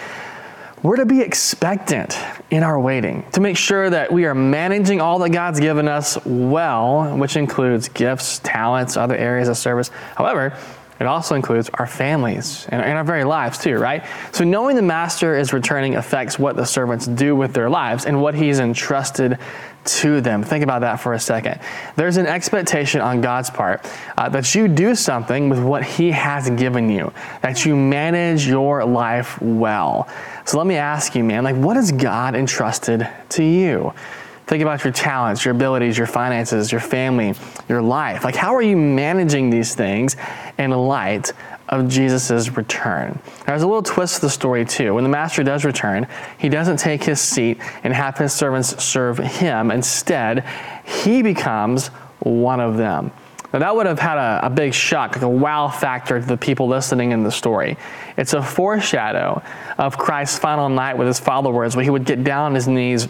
We're 0.82 0.96
to 0.96 1.06
be 1.06 1.22
expectant 1.22 2.16
in 2.50 2.62
our 2.62 2.78
waiting, 2.78 3.24
to 3.32 3.40
make 3.40 3.56
sure 3.56 3.90
that 3.90 4.12
we 4.12 4.26
are 4.26 4.34
managing 4.34 5.00
all 5.00 5.18
that 5.20 5.30
God's 5.30 5.58
given 5.58 5.88
us 5.88 6.24
well, 6.24 7.16
which 7.16 7.36
includes 7.36 7.88
gifts, 7.88 8.38
talents, 8.44 8.96
other 8.96 9.16
areas 9.16 9.48
of 9.48 9.56
service. 9.56 9.90
However, 10.14 10.56
it 11.00 11.06
also 11.06 11.36
includes 11.36 11.70
our 11.74 11.86
families 11.86 12.66
and, 12.70 12.82
and, 12.82 12.98
our 12.98 13.04
very 13.04 13.24
lives, 13.24 13.58
too, 13.58 13.76
right? 13.76 14.04
So, 14.32 14.44
knowing 14.44 14.74
the 14.74 14.82
master 14.82 15.36
is 15.36 15.52
returning 15.52 15.94
affects 15.94 16.38
what 16.38 16.56
the 16.56 16.64
servants 16.64 17.06
do 17.06 17.36
with 17.36 17.52
their 17.52 17.70
lives 17.70 18.04
and 18.04 18.20
what 18.20 18.34
he's 18.34 18.58
entrusted 18.58 19.38
to 19.84 20.20
them. 20.20 20.42
Think 20.42 20.64
about 20.64 20.80
that 20.80 20.96
for 20.96 21.12
a 21.12 21.20
second. 21.20 21.60
There's 21.94 22.16
an 22.16 22.26
expectation 22.26 23.00
on 23.00 23.20
God's 23.20 23.48
part 23.48 23.88
uh, 24.16 24.28
that 24.30 24.54
you 24.54 24.66
do 24.66 24.94
something 24.94 25.48
with 25.48 25.62
what 25.62 25.84
he 25.84 26.10
has 26.10 26.50
given 26.50 26.90
you, 26.90 27.12
that 27.42 27.64
you 27.64 27.76
manage 27.76 28.46
your 28.46 28.84
life 28.84 29.40
well. 29.40 30.08
So, 30.46 30.58
let 30.58 30.66
me 30.66 30.76
ask 30.76 31.14
you, 31.14 31.22
man, 31.22 31.44
like, 31.44 31.56
what 31.56 31.76
has 31.76 31.92
God 31.92 32.34
entrusted 32.34 33.08
to 33.30 33.44
you? 33.44 33.94
Think 34.48 34.62
about 34.62 34.82
your 34.82 34.94
talents, 34.94 35.44
your 35.44 35.54
abilities, 35.54 35.98
your 35.98 36.06
finances, 36.06 36.72
your 36.72 36.80
family, 36.80 37.34
your 37.68 37.82
life. 37.82 38.24
Like, 38.24 38.34
how 38.34 38.54
are 38.54 38.62
you 38.62 38.78
managing 38.78 39.50
these 39.50 39.74
things 39.74 40.16
in 40.56 40.70
light 40.70 41.34
of 41.68 41.86
Jesus' 41.86 42.56
return? 42.56 43.18
There's 43.46 43.60
a 43.60 43.66
little 43.66 43.82
twist 43.82 44.16
to 44.16 44.20
the 44.22 44.30
story, 44.30 44.64
too. 44.64 44.94
When 44.94 45.04
the 45.04 45.10
master 45.10 45.42
does 45.42 45.66
return, 45.66 46.06
he 46.38 46.48
doesn't 46.48 46.78
take 46.78 47.04
his 47.04 47.20
seat 47.20 47.60
and 47.84 47.92
have 47.92 48.16
his 48.16 48.32
servants 48.32 48.82
serve 48.82 49.18
him. 49.18 49.70
Instead, 49.70 50.46
he 51.04 51.20
becomes 51.20 51.88
one 52.20 52.58
of 52.58 52.78
them. 52.78 53.12
Now, 53.52 53.58
that 53.58 53.76
would 53.76 53.84
have 53.84 53.98
had 53.98 54.16
a, 54.16 54.46
a, 54.46 54.50
big 54.50 54.72
shock, 54.72 55.16
like 55.16 55.22
a 55.22 55.28
wow 55.28 55.68
factor 55.68 56.20
to 56.20 56.26
the 56.26 56.38
people 56.38 56.68
listening 56.68 57.12
in 57.12 57.22
the 57.22 57.30
story. 57.30 57.76
It's 58.16 58.32
a 58.32 58.42
foreshadow 58.42 59.42
of 59.76 59.98
Christ's 59.98 60.38
final 60.38 60.70
night 60.70 60.96
with 60.96 61.06
his 61.06 61.20
followers, 61.20 61.76
where 61.76 61.82
he 61.82 61.90
would 61.90 62.06
get 62.06 62.24
down 62.24 62.46
on 62.46 62.54
his 62.54 62.66
knees 62.66 63.08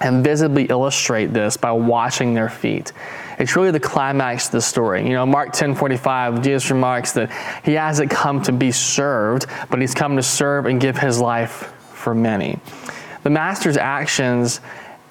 and 0.00 0.22
visibly 0.22 0.64
illustrate 0.64 1.26
this 1.26 1.56
by 1.56 1.72
washing 1.72 2.34
their 2.34 2.48
feet. 2.48 2.92
It's 3.38 3.56
really 3.56 3.70
the 3.70 3.80
climax 3.80 4.46
of 4.46 4.52
the 4.52 4.62
story. 4.62 5.06
You 5.06 5.14
know, 5.14 5.26
Mark 5.26 5.52
10 5.52 5.74
45, 5.74 6.42
Jesus 6.42 6.70
remarks 6.70 7.12
that 7.12 7.30
he 7.64 7.74
hasn't 7.74 8.10
come 8.10 8.42
to 8.42 8.52
be 8.52 8.70
served, 8.72 9.46
but 9.70 9.80
he's 9.80 9.94
come 9.94 10.16
to 10.16 10.22
serve 10.22 10.66
and 10.66 10.80
give 10.80 10.98
his 10.98 11.20
life 11.20 11.72
for 11.92 12.14
many. 12.14 12.58
The 13.22 13.30
master's 13.30 13.76
actions 13.76 14.60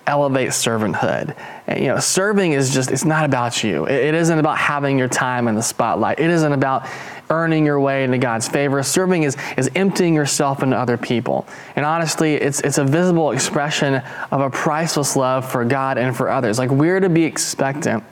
elevate 0.07 0.49
servanthood. 0.49 1.35
And, 1.67 1.79
you 1.79 1.87
know, 1.87 1.99
serving 1.99 2.53
is 2.53 2.73
just, 2.73 2.91
it's 2.91 3.05
not 3.05 3.25
about 3.25 3.63
you. 3.63 3.85
It, 3.85 4.05
it 4.05 4.13
isn't 4.15 4.39
about 4.39 4.57
having 4.57 4.97
your 4.97 5.07
time 5.07 5.47
in 5.47 5.55
the 5.55 5.61
spotlight. 5.61 6.19
It 6.19 6.29
isn't 6.29 6.51
about 6.51 6.87
earning 7.29 7.65
your 7.65 7.79
way 7.79 8.05
into 8.05 8.17
God's 8.17 8.47
favor. 8.47 8.81
Serving 8.81 9.23
is, 9.23 9.35
is 9.57 9.69
emptying 9.75 10.13
yourself 10.15 10.63
into 10.63 10.77
other 10.77 10.97
people. 10.97 11.45
And 11.75 11.85
honestly, 11.85 12.35
it's, 12.35 12.61
it's 12.61 12.77
a 12.77 12.85
visible 12.85 13.31
expression 13.31 14.01
of 14.31 14.41
a 14.41 14.49
priceless 14.49 15.15
love 15.15 15.49
for 15.49 15.65
God 15.65 15.97
and 15.97 16.15
for 16.15 16.29
others. 16.29 16.57
Like 16.57 16.71
we're 16.71 17.01
to 17.01 17.09
be 17.09 17.25
expectant 17.25 18.03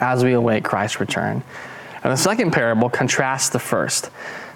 as 0.00 0.24
we 0.24 0.32
await 0.32 0.64
Christ's 0.64 1.00
return. 1.00 1.42
And 2.02 2.12
the 2.12 2.16
second 2.16 2.50
parable 2.50 2.90
contrasts 2.90 3.48
the 3.48 3.58
first. 3.58 4.10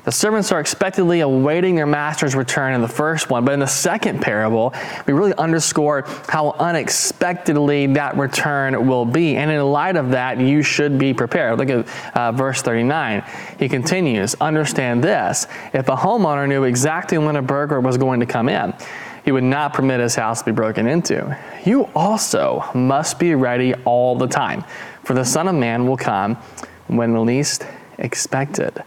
The 0.09 0.12
servants 0.12 0.53
are 0.53 0.61
expectedly 0.61 1.21
awaiting 1.21 1.75
their 1.75 1.85
master's 1.85 2.35
return 2.35 2.73
in 2.73 2.81
the 2.81 2.88
first 2.88 3.29
one, 3.29 3.45
but 3.45 3.53
in 3.53 3.61
the 3.61 3.67
second 3.67 4.23
parable, 4.23 4.73
we 5.07 5.12
really 5.12 5.35
underscore 5.35 6.05
how 6.31 6.53
unexpectedly 6.53 7.88
that 7.88 8.17
return 8.17 8.88
will 8.88 9.05
be. 9.05 9.37
And 9.37 9.50
in 9.50 9.62
light 9.62 9.97
of 9.97 10.12
that, 10.12 10.41
you 10.41 10.62
should 10.62 10.97
be 10.99 11.12
prepared. 11.12 11.59
Look 11.59 11.69
at 11.69 12.17
uh, 12.17 12.33
verse 12.33 12.62
39. 12.62 13.23
He 13.59 13.69
continues 13.69 14.35
Understand 14.41 15.05
this 15.05 15.47
if 15.75 15.91
a 15.91 15.97
homeowner 15.97 16.49
knew 16.49 16.65
exactly 16.65 17.19
when 17.19 17.37
a 17.37 17.43
burglar 17.43 17.81
was 17.81 17.99
going 17.99 18.21
to 18.21 18.27
come 18.27 18.49
in, 18.49 18.73
he 19.27 19.31
would 19.31 19.45
not 19.45 19.75
permit 19.75 20.00
his 20.00 20.15
house 20.15 20.38
to 20.38 20.47
be 20.47 20.53
broken 20.53 20.87
into. 20.87 21.38
You 21.67 21.87
also 21.95 22.65
must 22.75 23.19
be 23.19 23.35
ready 23.35 23.75
all 23.85 24.17
the 24.17 24.27
time, 24.27 24.65
for 25.05 25.12
the 25.12 25.27
Son 25.27 25.49
of 25.49 25.55
Man 25.55 25.87
will 25.87 25.99
come 25.99 26.37
when 26.87 27.27
least 27.27 27.67
expected. 27.99 28.83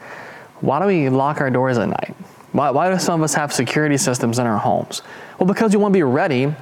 Why 0.62 0.80
do 0.80 0.86
we 0.86 1.10
lock 1.10 1.42
our 1.42 1.50
doors 1.50 1.78
at 1.78 1.90
night? 1.90 2.16
Why, 2.52 2.70
why 2.70 2.92
do 2.92 3.00
some 3.00 3.22
of 3.22 3.24
us 3.24 3.34
have 3.34 3.52
security 3.52 3.98
systems 3.98 4.40
in 4.40 4.46
our 4.46 4.58
homes? 4.58 5.02
Well, 5.40 5.48
because 5.48 5.74
you 5.74 5.80
want 5.80 5.94
to 5.94 5.98
be 5.98 6.04
ready 6.04 6.54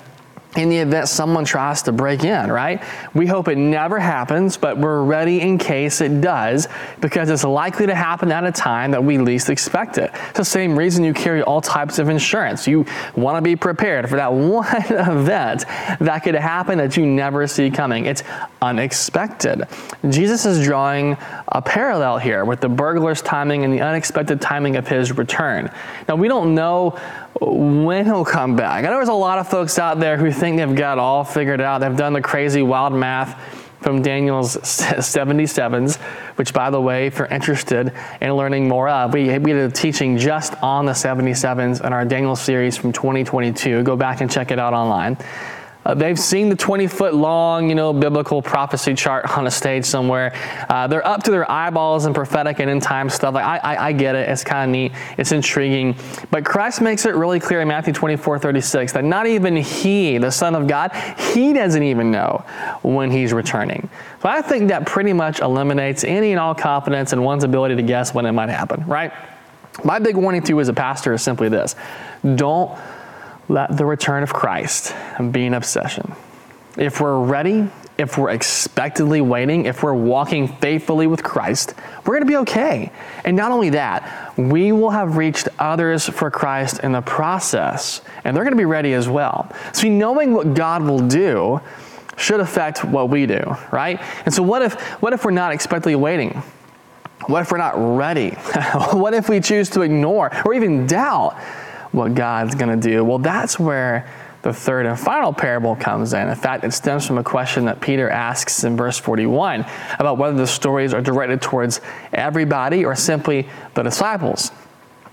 in 0.56 0.70
the 0.70 0.78
event 0.78 1.08
someone 1.08 1.46
tries 1.46 1.84
to 1.84 1.92
break 1.92 2.24
in, 2.24 2.52
right? 2.52 2.82
We 3.14 3.28
hope 3.28 3.48
it 3.48 3.58
never 3.58 4.00
happens, 4.00 4.58
but 4.58 4.80
we're 4.80 5.04
ready 5.04 5.42
in 5.42 5.60
case 5.60 6.02
it 6.02 6.22
does 6.22 6.68
because 7.02 7.30
it's 7.30 7.44
likely 7.44 7.86
to 7.86 7.94
happen 7.94 8.32
at 8.32 8.44
a 8.44 8.52
time 8.52 8.90
that 8.92 9.04
we 9.04 9.20
least 9.20 9.52
expect 9.52 10.00
it. 10.00 10.10
It's 10.30 10.40
the 10.40 10.46
same 10.46 10.78
reason 10.78 11.04
you 11.04 11.14
carry 11.14 11.44
all 11.44 11.62
types 11.62 12.00
of 12.00 12.10
insurance. 12.10 12.68
You 12.68 12.86
want 13.16 13.38
to 13.38 13.44
be 13.44 13.56
prepared 13.56 14.10
for 14.10 14.16
that 14.16 14.34
one 14.34 14.66
event 14.90 15.66
that 16.00 16.20
could 16.24 16.36
happen 16.36 16.80
that 16.80 16.98
you 16.98 17.06
never 17.06 17.46
see 17.46 17.70
coming. 17.70 18.08
It's 18.08 18.24
unexpected. 18.60 19.68
Jesus 20.10 20.48
is 20.48 20.66
drawing 20.66 21.16
a 21.50 21.62
parallel 21.62 22.18
here 22.18 22.44
with 22.44 22.60
the 22.60 22.70
burglar's 22.70 23.22
timing 23.22 23.66
and 23.66 23.74
the 23.74 23.82
unexpected 23.82 24.42
timing 24.42 24.78
of 24.78 24.88
his 24.88 25.16
return. 25.16 25.70
Now, 26.08 26.16
we 26.16 26.28
don't 26.28 26.56
know 26.56 27.00
when 27.42 28.06
he'll 28.06 28.26
come 28.26 28.56
back. 28.56 28.84
I 28.84 28.90
know 28.90 28.96
there's 28.96 29.10
a 29.10 29.14
lot 29.14 29.40
of 29.40 29.48
folks 29.48 29.80
out 29.80 30.00
there 30.00 30.18
who 30.18 30.32
think 30.32 30.58
they've 30.58 30.76
got 30.76 30.98
all 30.98 31.24
figured 31.24 31.62
out. 31.62 31.80
They've 31.80 31.96
done 31.96 32.14
the 32.14 32.22
crazy 32.22 32.62
wild 32.62 32.94
math 32.94 33.40
from 33.82 34.02
Daniel's 34.02 34.58
77s, 34.58 35.98
which, 36.36 36.54
by 36.54 36.70
the 36.70 36.82
way, 36.82 37.08
if 37.08 37.18
you're 37.18 37.28
interested 37.28 37.94
in 38.22 38.34
learning 38.34 38.68
more 38.68 38.90
of, 38.90 39.14
we, 39.14 39.26
we 39.40 39.54
did 39.54 39.72
a 39.72 39.74
teaching 39.74 40.18
just 40.18 40.54
on 40.62 40.86
the 40.86 40.92
77s 40.92 41.86
in 41.86 41.94
our 41.94 42.06
Daniel 42.06 42.36
series 42.36 42.76
from 42.76 42.92
2022. 42.92 43.84
Go 43.84 43.96
back 43.96 44.22
and 44.22 44.30
check 44.30 44.52
it 44.52 44.60
out 44.60 44.74
online. 44.74 45.18
Uh, 45.86 45.94
they've 45.94 46.20
seen 46.20 46.50
the 46.50 46.56
20 46.56 46.88
foot 46.88 47.14
long, 47.16 47.70
you 47.70 47.76
know, 47.76 47.94
biblical 47.94 48.42
prophecy 48.42 48.94
chart 48.94 49.38
on 49.38 49.48
a 49.48 49.52
stage 49.52 49.86
somewhere. 49.86 50.34
Uh, 50.70 50.88
they're 50.88 51.06
up 51.08 51.24
to 51.24 51.32
their 51.32 51.50
eyeballs 51.50 52.06
in 52.06 52.14
prophetic 52.14 52.60
and 52.60 52.70
end 52.70 52.82
time 52.82 53.10
stuff. 53.10 53.34
Like, 53.34 53.46
I, 53.46 53.58
I, 53.58 53.88
I 53.88 53.92
get 53.94 54.16
it. 54.16 54.28
It's 54.28 54.44
kind 54.44 54.70
of 54.70 54.74
neat. 54.74 54.92
It's 55.18 55.32
intriguing. 55.32 55.96
But 56.32 56.44
Christ 56.44 56.82
makes 56.82 57.06
it 57.06 57.16
really 57.16 57.40
clear 57.40 57.62
in 57.62 57.68
Matthew 57.68 57.94
24 57.94 58.40
36 58.40 58.94
that 58.94 59.06
not 59.06 59.26
even 59.26 59.56
He, 59.56 60.18
the 60.18 60.32
Son 60.32 60.54
of 60.54 60.68
God, 60.68 60.92
He 61.34 61.54
doesn't 61.54 61.84
even 61.84 62.12
know 62.12 62.44
when 62.82 63.10
He's 63.10 63.32
returning. 63.32 63.90
So 64.22 64.28
I 64.28 64.42
think 64.42 64.68
that 64.70 64.86
pretty 64.86 65.14
much 65.14 65.40
eliminates 65.40 66.04
any 66.04 66.32
and 66.32 66.40
all 66.40 66.54
confidence 66.54 67.14
in 67.14 67.24
one's 67.24 67.46
ability 67.46 67.78
to 67.78 67.84
guess 67.84 68.14
when 68.14 68.26
it 68.26 68.34
might 68.34 68.50
happen, 68.50 68.86
right? 68.86 69.14
My 69.86 70.00
big 70.00 70.18
warning 70.18 70.44
to 70.44 70.50
you 70.50 70.60
as 70.60 70.68
a 70.68 70.74
pastor 70.74 71.14
is 71.14 71.22
simply 71.22 71.48
this 71.48 71.76
don't 72.36 72.78
let 73.50 73.76
the 73.76 73.86
return 73.86 74.24
of 74.24 74.32
Christ 74.32 74.96
be 75.32 75.46
an 75.46 75.54
obsession. 75.54 76.14
If 76.78 77.02
we're 77.02 77.20
ready, 77.20 77.68
if 77.98 78.18
we're 78.18 78.30
expectantly 78.30 79.20
waiting, 79.20 79.66
if 79.66 79.84
we're 79.84 79.94
walking 79.94 80.48
faithfully 80.48 81.08
with 81.08 81.24
Christ, 81.24 81.74
we're 82.06 82.14
going 82.14 82.22
to 82.22 82.32
be 82.32 82.38
okay. 82.38 82.92
And 83.26 83.36
not 83.36 83.52
only 83.52 83.72
that, 83.72 84.34
we 84.38 84.72
will 84.72 84.92
have 84.92 85.18
reached 85.18 85.50
others 85.58 86.08
for 86.08 86.32
Christ 86.32 86.80
in 86.82 86.94
the 86.94 87.02
process, 87.02 88.02
and 88.24 88.36
they're 88.36 88.46
going 88.46 88.54
to 88.54 88.58
be 88.58 88.66
ready 88.66 88.94
as 88.94 89.10
well. 89.10 89.52
See, 89.74 89.90
knowing 89.90 90.34
what 90.34 90.54
God 90.54 90.84
will 90.84 91.06
do 91.06 91.60
should 92.16 92.40
affect 92.40 92.86
what 92.86 93.10
we 93.10 93.26
do, 93.26 93.58
right? 93.72 94.00
And 94.26 94.34
so, 94.34 94.44
what 94.44 94.62
if, 94.62 94.80
what 95.02 95.12
if 95.12 95.26
we're 95.26 95.32
not 95.32 95.54
expectantly 95.54 95.96
waiting? 95.96 96.42
What 97.28 97.42
if 97.42 97.52
we're 97.52 97.58
not 97.58 97.74
ready? 97.76 98.30
what 98.94 99.14
if 99.14 99.28
we 99.28 99.40
choose 99.40 99.70
to 99.72 99.82
ignore 99.82 100.32
or 100.46 100.54
even 100.54 100.86
doubt? 100.86 101.38
What 101.92 102.16
God's 102.16 102.56
going 102.56 102.80
to 102.80 102.90
do. 102.90 103.04
Well, 103.04 103.20
that's 103.20 103.60
where 103.60 104.10
the 104.42 104.54
third 104.54 104.86
and 104.86 104.98
final 104.98 105.34
parable 105.34 105.76
comes 105.76 106.14
in. 106.14 106.30
In 106.30 106.36
fact, 106.36 106.64
it 106.64 106.72
stems 106.72 107.06
from 107.06 107.18
a 107.18 107.24
question 107.24 107.66
that 107.66 107.82
Peter 107.82 108.10
asks 108.10 108.64
in 108.64 108.78
verse 108.78 108.98
41 108.98 109.66
about 110.00 110.18
whether 110.18 110.38
the 110.38 110.48
stories 110.48 110.94
are 110.94 111.02
directed 111.02 111.42
towards 111.42 111.82
everybody 112.14 112.86
or 112.86 112.96
simply 112.96 113.50
the 113.74 113.84
disciples. 113.84 114.52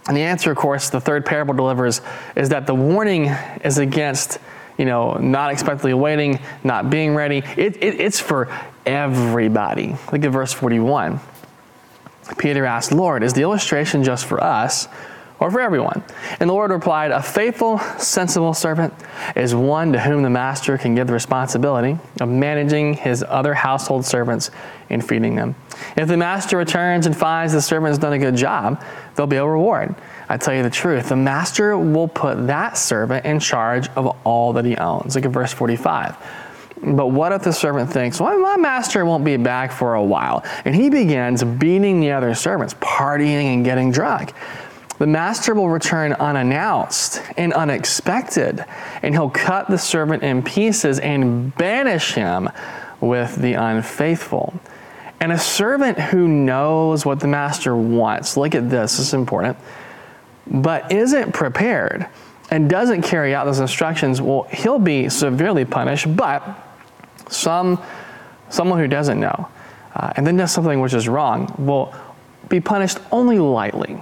And 0.07 0.17
the 0.17 0.21
answer, 0.21 0.53
of 0.53 0.57
course, 0.57 0.91
the 0.91 1.01
third 1.01 1.27
parable 1.27 1.55
delivers 1.55 2.01
is 2.37 2.51
that 2.51 2.67
the 2.67 2.75
warning 2.75 3.27
is 3.65 3.79
against, 3.79 4.39
you 4.79 4.85
know, 4.85 5.15
not 5.15 5.51
expectantly 5.51 5.95
waiting, 5.95 6.39
not 6.63 6.91
being 6.91 7.15
ready. 7.17 7.39
It, 7.57 7.83
it, 7.83 8.01
it's 8.01 8.21
for 8.21 8.49
everybody. 8.85 9.97
Look 10.13 10.25
at 10.25 10.31
verse 10.31 10.53
41. 10.53 11.19
Peter 12.39 12.65
asked, 12.65 12.93
Lord, 12.93 13.25
is 13.25 13.33
the 13.33 13.43
illustration 13.43 14.05
just 14.05 14.27
for 14.27 14.43
us? 14.43 14.87
Or 15.39 15.51
for 15.51 15.61
everyone? 15.61 16.03
And 16.41 16.49
the 16.49 16.55
Lord 16.55 16.71
replied, 16.71 17.11
A 17.11 17.23
faithful, 17.23 17.79
sensible 17.99 18.55
servant 18.55 18.95
is 19.35 19.55
one 19.55 19.93
to 19.93 20.01
whom 20.01 20.23
the 20.23 20.31
master 20.31 20.79
can 20.79 20.95
give 20.95 21.07
the 21.07 21.13
responsibility 21.13 21.99
of 22.21 22.29
managing 22.29 22.95
his 22.95 23.25
other 23.27 23.55
household 23.55 24.05
servants 24.05 24.51
and 24.91 25.07
feeding 25.07 25.35
them. 25.35 25.55
If 25.97 26.09
the 26.09 26.17
master 26.17 26.57
returns 26.57 27.07
and 27.07 27.17
finds 27.17 27.53
the 27.53 27.61
servant 27.61 27.89
has 27.89 27.99
done 27.99 28.13
a 28.13 28.19
good 28.19 28.37
job, 28.37 28.83
there'll 29.15 29.27
be 29.27 29.37
a 29.37 29.47
reward. 29.47 29.95
I 30.29 30.37
tell 30.39 30.55
you 30.55 30.63
the 30.63 30.71
truth, 30.71 31.11
the 31.11 31.17
master 31.17 31.77
will 31.79 32.09
put 32.09 32.47
that 32.47 32.77
servant 32.77 33.27
in 33.27 33.39
charge 33.39 33.89
of 33.91 34.17
all 34.25 34.53
that 34.55 34.65
he 34.65 34.77
owns. 34.77 35.15
Look 35.15 35.25
at 35.25 35.31
verse 35.31 35.53
45. 35.53 36.17
But 36.83 37.09
what 37.09 37.33
if 37.33 37.43
the 37.43 37.53
servant 37.53 37.91
thinks, 37.91 38.21
well, 38.21 38.39
my 38.39 38.57
master 38.57 39.05
won't 39.07 39.25
be 39.25 39.37
back 39.37 39.73
for 39.73 39.95
a 39.95 40.03
while? 40.03 40.45
And 40.65 40.75
he 40.75 40.91
begins 40.91 41.43
beating 41.43 42.01
the 42.01 42.13
other 42.13 42.35
servants, 42.35 42.75
partying 42.75 43.55
and 43.55 43.65
getting 43.65 43.91
drunk. 43.91 44.35
The 44.99 45.07
master 45.07 45.55
will 45.55 45.69
return 45.69 46.15
unannounced 46.15 47.23
and 47.37 47.53
unexpected, 47.53 48.65
and 49.03 49.15
he'll 49.15 49.31
cut 49.31 49.69
the 49.69 49.77
servant 49.77 50.23
in 50.23 50.43
pieces 50.43 50.99
and 50.99 51.55
banish 51.57 52.15
him 52.15 52.49
with 53.01 53.37
the 53.37 53.55
unfaithful. 53.55 54.59
And 55.21 55.33
a 55.33 55.39
servant 55.39 55.99
who 55.99 56.29
knows 56.29 57.05
what 57.05 57.21
the 57.21 57.27
master 57.27 57.77
wants, 57.77 58.37
look 58.37 58.55
at 58.55 58.71
this, 58.71 58.97
this 58.97 59.09
is 59.09 59.15
important, 59.15 59.57
but 60.47 60.91
isn't 60.93 61.33
prepared 61.33 62.07
and 62.51 62.71
doesn't 62.71 63.03
carry 63.03 63.35
out 63.35 63.45
those 63.45 63.61
instructions, 63.61 64.21
well, 64.21 64.45
he'll 64.45 64.79
be 64.79 65.09
severely 65.09 65.65
punished, 65.65 66.15
but 66.17 66.43
some, 67.29 67.83
someone 68.51 68.79
who 68.79 68.87
doesn't 68.87 69.19
know 69.19 69.49
uh, 69.95 70.13
and 70.17 70.27
then 70.27 70.37
does 70.37 70.53
something 70.53 70.81
which 70.81 70.95
is 70.95 71.09
wrong 71.09 71.53
will 71.59 71.95
be 72.49 72.61
punished 72.61 72.99
only 73.11 73.39
lightly. 73.39 73.99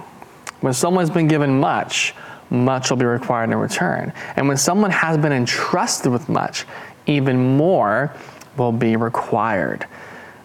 When 0.61 0.73
someone's 0.73 1.09
been 1.09 1.27
given 1.27 1.59
much, 1.59 2.13
much 2.49 2.89
will 2.89 2.97
be 2.97 3.05
required 3.05 3.49
in 3.51 3.57
return. 3.57 4.13
And 4.35 4.47
when 4.47 4.57
someone 4.57 4.91
has 4.91 5.17
been 5.17 5.31
entrusted 5.31 6.11
with 6.11 6.29
much, 6.29 6.65
even 7.05 7.57
more 7.57 8.13
will 8.57 8.71
be 8.71 8.95
required. 8.95 9.85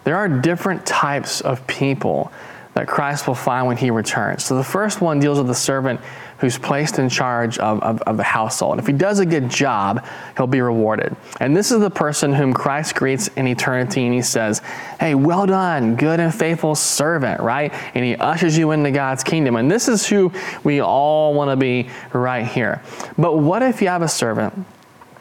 There 0.03 0.15
are 0.15 0.27
different 0.27 0.85
types 0.85 1.41
of 1.41 1.65
people 1.67 2.31
that 2.73 2.87
Christ 2.87 3.27
will 3.27 3.35
find 3.35 3.67
when 3.67 3.77
he 3.77 3.91
returns. 3.91 4.43
So 4.43 4.55
the 4.55 4.63
first 4.63 5.01
one 5.01 5.19
deals 5.19 5.37
with 5.37 5.47
the 5.47 5.55
servant 5.55 5.99
who's 6.41 6.57
placed 6.57 6.97
in 6.97 7.07
charge 7.07 7.59
of, 7.59 7.81
of, 7.83 8.01
of, 8.01 8.17
the 8.17 8.23
household. 8.23 8.79
If 8.79 8.87
he 8.87 8.93
does 8.93 9.19
a 9.19 9.25
good 9.25 9.47
job, 9.47 10.03
he'll 10.35 10.47
be 10.47 10.59
rewarded. 10.59 11.15
And 11.39 11.55
this 11.55 11.71
is 11.71 11.79
the 11.79 11.89
person 11.91 12.33
whom 12.33 12.51
Christ 12.51 12.95
greets 12.95 13.27
in 13.29 13.47
eternity 13.47 14.03
and 14.03 14.13
he 14.13 14.23
says, 14.23 14.59
Hey, 14.99 15.13
well 15.13 15.45
done, 15.45 15.95
good 15.95 16.19
and 16.19 16.33
faithful 16.33 16.73
servant, 16.73 17.41
right? 17.41 17.71
And 17.93 18.03
he 18.03 18.15
ushers 18.15 18.57
you 18.57 18.71
into 18.71 18.89
God's 18.89 19.23
kingdom. 19.23 19.55
And 19.55 19.69
this 19.69 19.87
is 19.87 20.07
who 20.07 20.31
we 20.63 20.81
all 20.81 21.35
want 21.35 21.51
to 21.51 21.55
be 21.55 21.89
right 22.11 22.45
here. 22.45 22.81
But 23.19 23.37
what 23.37 23.61
if 23.61 23.79
you 23.79 23.89
have 23.89 24.01
a 24.01 24.07
servant 24.07 24.65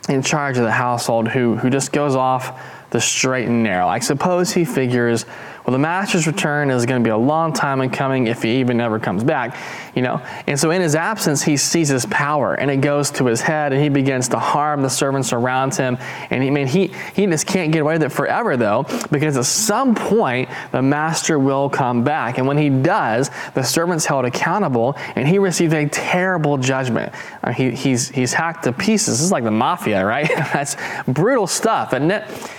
in 0.08 0.22
charge 0.22 0.56
of 0.56 0.64
the 0.64 0.72
household 0.72 1.28
who, 1.28 1.56
who 1.56 1.68
just 1.68 1.92
goes 1.92 2.16
off 2.16 2.58
the 2.90 3.00
straight 3.00 3.46
and 3.46 3.62
narrow. 3.62 3.86
Like, 3.86 4.02
suppose 4.02 4.52
he 4.52 4.64
figures, 4.64 5.24
well, 5.70 5.78
the 5.78 5.82
master's 5.82 6.26
return 6.26 6.68
is 6.68 6.84
going 6.84 7.00
to 7.00 7.06
be 7.06 7.12
a 7.12 7.16
long 7.16 7.52
time 7.52 7.80
in 7.80 7.90
coming 7.90 8.26
if 8.26 8.42
he 8.42 8.58
even 8.58 8.80
ever 8.80 8.98
comes 8.98 9.22
back, 9.22 9.56
you 9.94 10.02
know. 10.02 10.20
And 10.48 10.58
so, 10.58 10.72
in 10.72 10.82
his 10.82 10.96
absence, 10.96 11.44
he 11.44 11.56
seizes 11.56 12.04
power, 12.06 12.54
and 12.54 12.68
it 12.72 12.78
goes 12.78 13.12
to 13.12 13.26
his 13.26 13.40
head, 13.40 13.72
and 13.72 13.80
he 13.80 13.88
begins 13.88 14.26
to 14.30 14.38
harm 14.40 14.82
the 14.82 14.90
servants 14.90 15.32
around 15.32 15.76
him. 15.76 15.96
And 16.30 16.42
he, 16.42 16.48
I 16.48 16.50
mean, 16.50 16.66
he 16.66 16.88
he 17.14 17.24
just 17.26 17.46
can't 17.46 17.70
get 17.70 17.82
away 17.82 17.94
with 17.94 18.02
it 18.02 18.08
forever, 18.08 18.56
though, 18.56 18.84
because 19.12 19.36
at 19.36 19.44
some 19.44 19.94
point 19.94 20.48
the 20.72 20.82
master 20.82 21.38
will 21.38 21.70
come 21.70 22.02
back, 22.02 22.38
and 22.38 22.48
when 22.48 22.58
he 22.58 22.68
does, 22.68 23.30
the 23.54 23.62
servant's 23.62 24.04
held 24.04 24.24
accountable, 24.24 24.96
and 25.14 25.28
he 25.28 25.38
receives 25.38 25.72
a 25.72 25.86
terrible 25.86 26.58
judgment. 26.58 27.14
Uh, 27.44 27.52
he, 27.52 27.70
he's 27.70 28.08
he's 28.08 28.32
hacked 28.32 28.64
to 28.64 28.72
pieces. 28.72 29.18
This 29.18 29.24
is 29.24 29.30
like 29.30 29.44
the 29.44 29.52
mafia, 29.52 30.04
right? 30.04 30.28
That's 30.52 30.76
brutal 31.06 31.46
stuff, 31.46 31.94
isn't 31.94 32.10
it? 32.10 32.50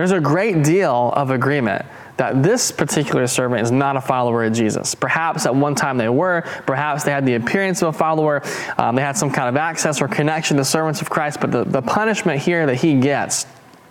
There's 0.00 0.12
a 0.12 0.20
great 0.20 0.64
deal 0.64 1.12
of 1.14 1.30
agreement 1.30 1.84
that 2.16 2.42
this 2.42 2.72
particular 2.72 3.26
servant 3.26 3.60
is 3.60 3.70
not 3.70 3.96
a 3.96 4.00
follower 4.00 4.44
of 4.44 4.54
Jesus. 4.54 4.94
Perhaps 4.94 5.44
at 5.44 5.54
one 5.54 5.74
time 5.74 5.98
they 5.98 6.08
were, 6.08 6.40
perhaps 6.64 7.04
they 7.04 7.10
had 7.10 7.26
the 7.26 7.34
appearance 7.34 7.82
of 7.82 7.88
a 7.88 7.92
follower, 7.92 8.42
um, 8.78 8.96
they 8.96 9.02
had 9.02 9.18
some 9.18 9.30
kind 9.30 9.50
of 9.50 9.58
access 9.58 10.00
or 10.00 10.08
connection 10.08 10.56
to 10.56 10.64
servants 10.64 11.02
of 11.02 11.10
Christ, 11.10 11.38
but 11.42 11.52
the, 11.52 11.64
the 11.64 11.82
punishment 11.82 12.40
here 12.40 12.64
that 12.64 12.76
he 12.76 12.98
gets 12.98 13.44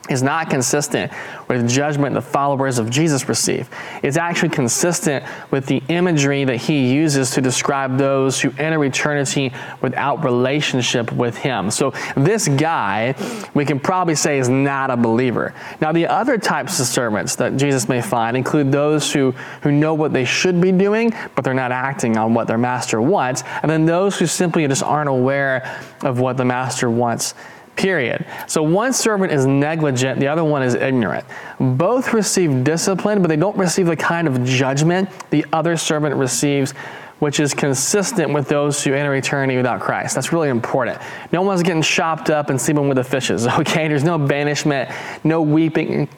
is 0.09 0.23
not 0.23 0.49
consistent 0.49 1.11
with 1.47 1.69
judgment 1.69 2.13
the 2.13 2.21
followers 2.21 2.79
of 2.79 2.89
Jesus 2.89 3.29
receive. 3.29 3.69
It's 4.03 4.17
actually 4.17 4.49
consistent 4.49 5.23
with 5.51 5.65
the 5.65 5.81
imagery 5.87 6.43
that 6.45 6.57
he 6.57 6.93
uses 6.93 7.31
to 7.31 7.41
describe 7.41 7.97
those 7.97 8.39
who 8.41 8.51
enter 8.57 8.83
eternity 8.83 9.53
without 9.81 10.23
relationship 10.23 11.11
with 11.11 11.37
him. 11.37 11.71
So 11.71 11.91
this 12.15 12.47
guy, 12.47 13.15
we 13.53 13.65
can 13.65 13.79
probably 13.79 14.15
say, 14.15 14.39
is 14.39 14.49
not 14.49 14.89
a 14.91 14.97
believer. 14.97 15.53
Now, 15.81 15.91
the 15.91 16.07
other 16.07 16.37
types 16.37 16.79
of 16.79 16.85
servants 16.85 17.35
that 17.37 17.57
Jesus 17.57 17.87
may 17.87 18.01
find 18.01 18.35
include 18.35 18.71
those 18.71 19.11
who, 19.11 19.31
who 19.61 19.71
know 19.71 19.93
what 19.93 20.13
they 20.13 20.25
should 20.25 20.59
be 20.59 20.71
doing, 20.71 21.13
but 21.35 21.43
they're 21.43 21.53
not 21.53 21.71
acting 21.71 22.17
on 22.17 22.33
what 22.33 22.47
their 22.47 22.57
master 22.57 23.01
wants, 23.01 23.43
and 23.61 23.69
then 23.69 23.85
those 23.85 24.17
who 24.17 24.25
simply 24.25 24.67
just 24.67 24.83
aren't 24.83 25.09
aware 25.09 25.79
of 26.01 26.19
what 26.19 26.37
the 26.37 26.45
master 26.45 26.89
wants 26.89 27.33
period. 27.79 28.25
So 28.45 28.61
one 28.61 28.91
servant 28.91 29.31
is 29.31 29.45
negligent, 29.45 30.19
the 30.19 30.27
other 30.27 30.43
one 30.43 30.61
is 30.61 30.75
ignorant. 30.75 31.25
Both 31.59 32.13
receive 32.13 32.63
discipline, 32.63 33.21
but 33.21 33.29
they 33.29 33.37
don't 33.37 33.57
receive 33.57 33.85
the 33.85 33.95
kind 33.95 34.27
of 34.27 34.43
judgment 34.43 35.09
the 35.29 35.45
other 35.53 35.77
servant 35.77 36.15
receives, 36.15 36.71
which 37.19 37.39
is 37.39 37.53
consistent 37.53 38.33
with 38.33 38.49
those 38.49 38.83
who 38.83 38.93
enter 38.93 39.15
eternity 39.15 39.55
without 39.55 39.79
Christ. 39.79 40.13
That's 40.13 40.33
really 40.33 40.49
important. 40.49 40.99
No 41.31 41.41
one's 41.41 41.63
getting 41.63 41.81
chopped 41.81 42.29
up 42.29 42.49
and 42.49 42.59
sleeping 42.59 42.89
with 42.89 42.97
the 42.97 43.03
fishes, 43.03 43.47
okay? 43.59 43.87
There's 43.87 44.03
no 44.03 44.17
banishment, 44.17 44.89
no 45.23 45.41
weeping, 45.41 46.09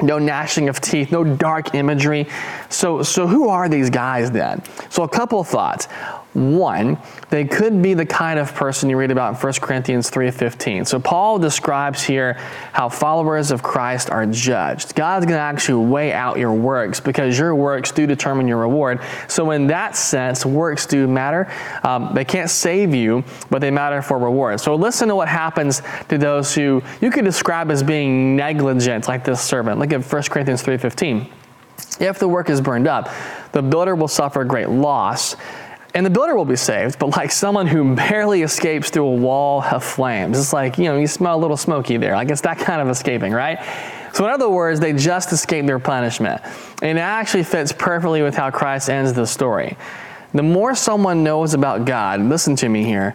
no 0.00 0.18
gnashing 0.18 0.70
of 0.70 0.80
teeth, 0.80 1.12
no 1.12 1.24
dark 1.24 1.74
imagery. 1.74 2.26
So, 2.70 3.02
so 3.02 3.26
who 3.26 3.48
are 3.48 3.68
these 3.68 3.90
guys 3.90 4.30
then? 4.30 4.62
So, 4.88 5.02
a 5.02 5.08
couple 5.08 5.44
thoughts. 5.44 5.88
One, 6.34 6.96
they 7.28 7.44
could 7.44 7.82
be 7.82 7.92
the 7.92 8.06
kind 8.06 8.38
of 8.38 8.54
person 8.54 8.88
you 8.88 8.96
read 8.96 9.10
about 9.10 9.34
in 9.34 9.36
1 9.36 9.60
Corinthians 9.60 10.08
3:15. 10.08 10.86
So 10.86 10.98
Paul 10.98 11.38
describes 11.38 12.02
here 12.02 12.38
how 12.72 12.88
followers 12.88 13.50
of 13.50 13.62
Christ 13.62 14.08
are 14.08 14.24
judged. 14.24 14.94
God's 14.94 15.26
going 15.26 15.36
to 15.36 15.42
actually 15.42 15.84
weigh 15.84 16.12
out 16.12 16.38
your 16.38 16.54
works 16.54 17.00
because 17.00 17.38
your 17.38 17.54
works 17.54 17.92
do 17.92 18.06
determine 18.06 18.48
your 18.48 18.58
reward. 18.58 19.00
So 19.28 19.50
in 19.50 19.66
that 19.66 19.94
sense, 19.94 20.46
works 20.46 20.86
do 20.86 21.06
matter. 21.06 21.52
Um, 21.84 22.12
they 22.14 22.24
can't 22.24 22.48
save 22.48 22.94
you, 22.94 23.24
but 23.50 23.60
they 23.60 23.70
matter 23.70 24.00
for 24.00 24.18
reward. 24.18 24.58
So 24.60 24.74
listen 24.74 25.08
to 25.08 25.16
what 25.16 25.28
happens 25.28 25.82
to 26.08 26.16
those 26.16 26.54
who 26.54 26.82
you 27.02 27.10
could 27.10 27.26
describe 27.26 27.70
as 27.70 27.82
being 27.82 28.36
negligent, 28.36 29.06
like 29.06 29.22
this 29.22 29.42
servant. 29.42 29.78
Look 29.78 29.92
at 29.92 30.02
1 30.02 30.30
Corinthians 30.30 30.62
3:15. 30.62 31.28
If 32.00 32.18
the 32.18 32.28
work 32.28 32.48
is 32.48 32.60
burned 32.60 32.88
up, 32.88 33.10
the 33.52 33.62
builder 33.62 33.94
will 33.94 34.08
suffer 34.08 34.44
great 34.44 34.70
loss 34.70 35.36
and 35.94 36.06
the 36.06 36.10
builder 36.10 36.34
will 36.34 36.44
be 36.44 36.56
saved, 36.56 36.98
but 36.98 37.16
like 37.16 37.30
someone 37.30 37.66
who 37.66 37.94
barely 37.94 38.42
escapes 38.42 38.90
through 38.90 39.06
a 39.06 39.14
wall 39.14 39.62
of 39.62 39.84
flames. 39.84 40.38
It's 40.38 40.52
like, 40.52 40.78
you 40.78 40.84
know, 40.84 40.96
you 40.96 41.06
smell 41.06 41.36
a 41.36 41.40
little 41.40 41.56
smoky 41.56 41.96
there. 41.98 42.14
Like 42.14 42.30
it's 42.30 42.40
that 42.42 42.58
kind 42.58 42.80
of 42.80 42.88
escaping, 42.88 43.32
right? 43.32 43.58
So, 44.14 44.26
in 44.26 44.30
other 44.30 44.48
words, 44.48 44.78
they 44.78 44.92
just 44.92 45.32
escaped 45.32 45.66
their 45.66 45.78
punishment. 45.78 46.42
And 46.82 46.98
it 46.98 47.02
actually 47.02 47.44
fits 47.44 47.72
perfectly 47.72 48.22
with 48.22 48.34
how 48.34 48.50
Christ 48.50 48.90
ends 48.90 49.12
the 49.12 49.26
story. 49.26 49.76
The 50.34 50.42
more 50.42 50.74
someone 50.74 51.22
knows 51.22 51.54
about 51.54 51.84
God, 51.84 52.20
listen 52.20 52.56
to 52.56 52.68
me 52.68 52.84
here, 52.84 53.14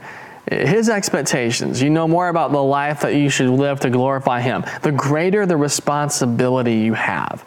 his 0.52 0.88
expectations, 0.88 1.82
you 1.82 1.90
know 1.90 2.08
more 2.08 2.30
about 2.30 2.52
the 2.52 2.64
life 2.64 3.02
that 3.02 3.16
you 3.16 3.30
should 3.30 3.50
live 3.50 3.80
to 3.82 3.90
glorify 3.90 4.40
him, 4.40 4.64
the 4.82 4.92
greater 4.92 5.46
the 5.46 5.58
responsibility 5.58 6.76
you 6.76 6.94
have. 6.94 7.44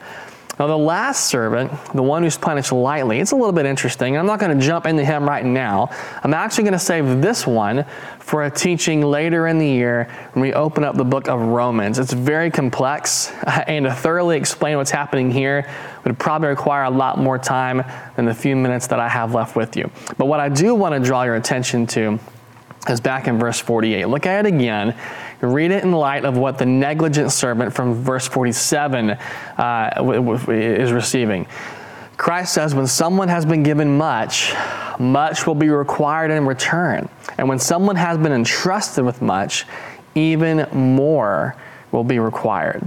Now, 0.60 0.66
the 0.66 0.76
last 0.76 1.28
servant, 1.28 1.72
the 1.94 2.02
one 2.02 2.22
who's 2.22 2.36
punished 2.36 2.70
lightly, 2.70 3.18
it's 3.18 3.32
a 3.32 3.34
little 3.34 3.50
bit 3.50 3.64
interesting. 3.64 4.18
I'm 4.18 4.26
not 4.26 4.40
going 4.40 4.54
to 4.54 4.62
jump 4.62 4.84
into 4.84 5.02
him 5.02 5.26
right 5.26 5.42
now. 5.42 5.88
I'm 6.22 6.34
actually 6.34 6.64
going 6.64 6.74
to 6.74 6.78
save 6.78 7.22
this 7.22 7.46
one 7.46 7.86
for 8.18 8.44
a 8.44 8.50
teaching 8.50 9.00
later 9.00 9.46
in 9.46 9.56
the 9.56 9.66
year 9.66 10.10
when 10.34 10.42
we 10.42 10.52
open 10.52 10.84
up 10.84 10.96
the 10.96 11.04
book 11.04 11.28
of 11.28 11.40
Romans. 11.40 11.98
It's 11.98 12.12
very 12.12 12.50
complex, 12.50 13.32
and 13.46 13.86
to 13.86 13.94
thoroughly 13.94 14.36
explain 14.36 14.76
what's 14.76 14.90
happening 14.90 15.30
here 15.30 15.66
would 16.04 16.18
probably 16.18 16.48
require 16.48 16.84
a 16.84 16.90
lot 16.90 17.16
more 17.16 17.38
time 17.38 17.82
than 18.16 18.26
the 18.26 18.34
few 18.34 18.54
minutes 18.54 18.86
that 18.88 19.00
I 19.00 19.08
have 19.08 19.34
left 19.34 19.56
with 19.56 19.78
you. 19.78 19.90
But 20.18 20.26
what 20.26 20.40
I 20.40 20.50
do 20.50 20.74
want 20.74 20.94
to 20.94 21.00
draw 21.00 21.22
your 21.22 21.36
attention 21.36 21.86
to 21.86 22.18
is 22.86 23.00
back 23.00 23.28
in 23.28 23.38
verse 23.38 23.58
48. 23.58 24.04
Look 24.08 24.26
at 24.26 24.44
it 24.44 24.54
again 24.54 24.94
read 25.40 25.70
it 25.70 25.82
in 25.84 25.92
light 25.92 26.24
of 26.24 26.36
what 26.36 26.58
the 26.58 26.66
negligent 26.66 27.32
servant 27.32 27.72
from 27.72 27.94
verse 27.94 28.28
47 28.28 29.10
uh, 29.10 30.44
is 30.48 30.92
receiving. 30.92 31.46
Christ 32.16 32.52
says, 32.52 32.74
when 32.74 32.86
someone 32.86 33.28
has 33.28 33.46
been 33.46 33.62
given 33.62 33.96
much, 33.96 34.52
much 34.98 35.46
will 35.46 35.54
be 35.54 35.70
required 35.70 36.30
in 36.30 36.46
return. 36.46 37.08
And 37.38 37.48
when 37.48 37.58
someone 37.58 37.96
has 37.96 38.18
been 38.18 38.32
entrusted 38.32 39.04
with 39.04 39.22
much, 39.22 39.64
even 40.14 40.68
more 40.72 41.56
will 41.92 42.04
be 42.04 42.18
required. 42.18 42.86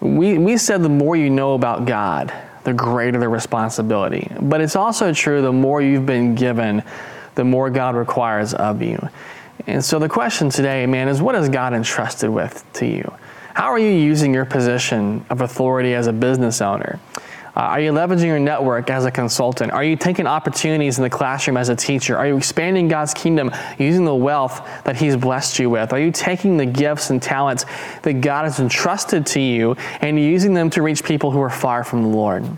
We, 0.00 0.36
we 0.36 0.58
said 0.58 0.82
the 0.82 0.90
more 0.90 1.16
you 1.16 1.30
know 1.30 1.54
about 1.54 1.86
God, 1.86 2.32
the 2.64 2.74
greater 2.74 3.18
the 3.18 3.28
responsibility. 3.28 4.30
But 4.40 4.60
it's 4.60 4.76
also 4.76 5.14
true 5.14 5.40
the 5.40 5.52
more 5.52 5.80
you've 5.80 6.06
been 6.06 6.34
given, 6.34 6.82
the 7.34 7.44
more 7.44 7.70
God 7.70 7.94
requires 7.94 8.52
of 8.52 8.82
you. 8.82 9.08
And 9.66 9.84
so 9.84 9.98
the 9.98 10.08
question 10.08 10.50
today, 10.50 10.86
man, 10.86 11.08
is 11.08 11.22
what 11.22 11.34
has 11.34 11.48
God 11.48 11.72
entrusted 11.72 12.30
with 12.30 12.64
to 12.74 12.86
you? 12.86 13.12
How 13.54 13.66
are 13.66 13.78
you 13.78 13.90
using 13.90 14.32
your 14.32 14.44
position 14.44 15.24
of 15.30 15.40
authority 15.40 15.94
as 15.94 16.06
a 16.06 16.12
business 16.12 16.60
owner? 16.60 16.98
Uh, 17.54 17.60
are 17.60 17.80
you 17.80 17.92
leveraging 17.92 18.24
your 18.24 18.38
network 18.38 18.88
as 18.88 19.04
a 19.04 19.10
consultant? 19.10 19.72
Are 19.72 19.84
you 19.84 19.94
taking 19.94 20.26
opportunities 20.26 20.96
in 20.96 21.04
the 21.04 21.10
classroom 21.10 21.58
as 21.58 21.68
a 21.68 21.76
teacher? 21.76 22.16
Are 22.16 22.26
you 22.26 22.38
expanding 22.38 22.88
God's 22.88 23.12
kingdom 23.12 23.50
using 23.78 24.06
the 24.06 24.14
wealth 24.14 24.66
that 24.84 24.96
He's 24.96 25.16
blessed 25.16 25.58
you 25.58 25.68
with? 25.68 25.92
Are 25.92 26.00
you 26.00 26.10
taking 26.10 26.56
the 26.56 26.64
gifts 26.64 27.10
and 27.10 27.22
talents 27.22 27.66
that 28.02 28.22
God 28.22 28.44
has 28.44 28.58
entrusted 28.58 29.26
to 29.26 29.40
you 29.40 29.76
and 30.00 30.18
using 30.18 30.54
them 30.54 30.70
to 30.70 30.80
reach 30.80 31.04
people 31.04 31.30
who 31.30 31.42
are 31.42 31.50
far 31.50 31.84
from 31.84 32.02
the 32.02 32.08
Lord? 32.08 32.48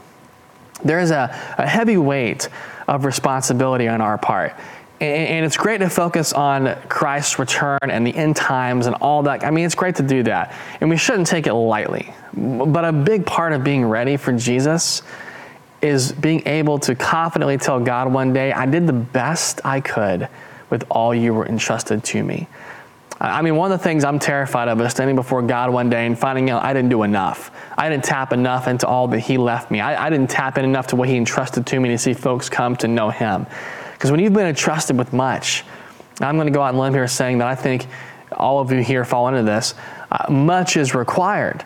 There 0.85 1.01
is 1.01 1.11
a, 1.11 1.37
a 1.59 1.67
heavy 1.67 1.97
weight 1.97 2.49
of 2.87 3.05
responsibility 3.05 3.89
on 3.89 4.01
our 4.01 4.19
part. 4.19 4.55
And 5.01 5.45
it's 5.45 5.57
great 5.57 5.79
to 5.79 5.91
focus 5.91 6.33
on 6.33 6.77
Christ's 6.89 7.39
return 7.39 7.79
and 7.83 8.07
the 8.07 8.15
end 8.15 8.37
times 8.37 8.87
and 8.87 8.95
all 8.97 9.25
that. 9.25 9.45
I 9.45 9.51
mean, 9.51 9.67
it's 9.67 9.75
great 9.75 9.97
to 9.97 10.03
do 10.03 10.23
that. 10.23 10.55
And 10.81 10.89
we 10.89 10.97
shouldn't 10.97 11.27
take 11.27 11.47
it 11.47 11.53
lightly. 11.53 12.15
But 12.33 12.85
a 12.85 12.93
big 12.93 13.27
part 13.27 13.53
of 13.53 13.65
being 13.65 13.85
ready 13.85 14.17
for 14.17 14.33
Jesus 14.33 15.03
is 15.83 16.13
being 16.13 16.47
able 16.47 16.79
to 16.79 16.95
confidently 16.95 17.59
tell 17.59 17.81
God 17.81 18.13
one 18.13 18.33
day, 18.33 18.53
I 18.53 18.67
did 18.67 18.87
the 18.87 18.93
best 18.93 19.61
I 19.65 19.81
could 19.81 20.29
with 20.71 20.85
all 20.91 21.15
you 21.15 21.35
were 21.35 21.47
entrusted 21.47 22.03
to 22.05 22.23
me. 22.23 22.49
I 23.21 23.43
mean, 23.43 23.57
one 23.57 23.71
of 23.71 23.79
the 23.79 23.83
things 23.83 24.05
I'm 24.05 24.19
terrified 24.19 24.69
of 24.69 24.81
is 24.81 24.91
standing 24.91 25.17
before 25.17 25.43
God 25.43 25.71
one 25.71 25.89
day 25.89 26.07
and 26.07 26.19
finding 26.19 26.51
out 26.51 26.65
I 26.65 26.73
didn't 26.73 26.91
do 26.91 27.05
enough. 27.05 27.51
I 27.77 27.89
didn't 27.89 28.05
tap 28.05 28.33
enough 28.33 28.67
into 28.67 28.87
all 28.87 29.09
that 29.09 29.21
He 29.21 29.39
left 29.39 29.71
me. 29.71 29.81
I, 29.81 30.07
I 30.07 30.11
didn't 30.11 30.31
tap 30.31 30.59
in 30.59 30.65
enough 30.65 30.89
to 30.89 30.97
what 30.97 31.09
He 31.09 31.17
entrusted 31.17 31.67
to 31.67 31.81
me 31.81 31.91
to 31.91 31.99
see 31.99 32.13
folks 32.13 32.49
come 32.49 32.77
to 32.77 32.89
know 32.89 33.11
Him. 33.11 33.47
Because 34.05 34.13
when 34.13 34.21
you've 34.21 34.35
been 34.35 34.49
entrusted 34.49 34.99
with 34.99 35.15
much, 35.15 35.65
I'm 36.21 36.37
going 36.37 36.47
to 36.47 36.53
go 36.53 36.61
out 36.61 36.69
and 36.75 36.79
limb 36.79 36.93
here 36.93 37.09
saying 37.09 37.39
that 37.39 37.49
I 37.49 37.55
think 37.55 37.87
all 38.33 38.61
of 38.61 38.71
you 38.71 38.83
here 38.83 39.03
fall 39.03 39.29
into 39.29 39.43
this, 39.43 39.75
uh, 40.13 40.31
much 40.31 40.77
is 40.77 40.95
required. 40.95 41.65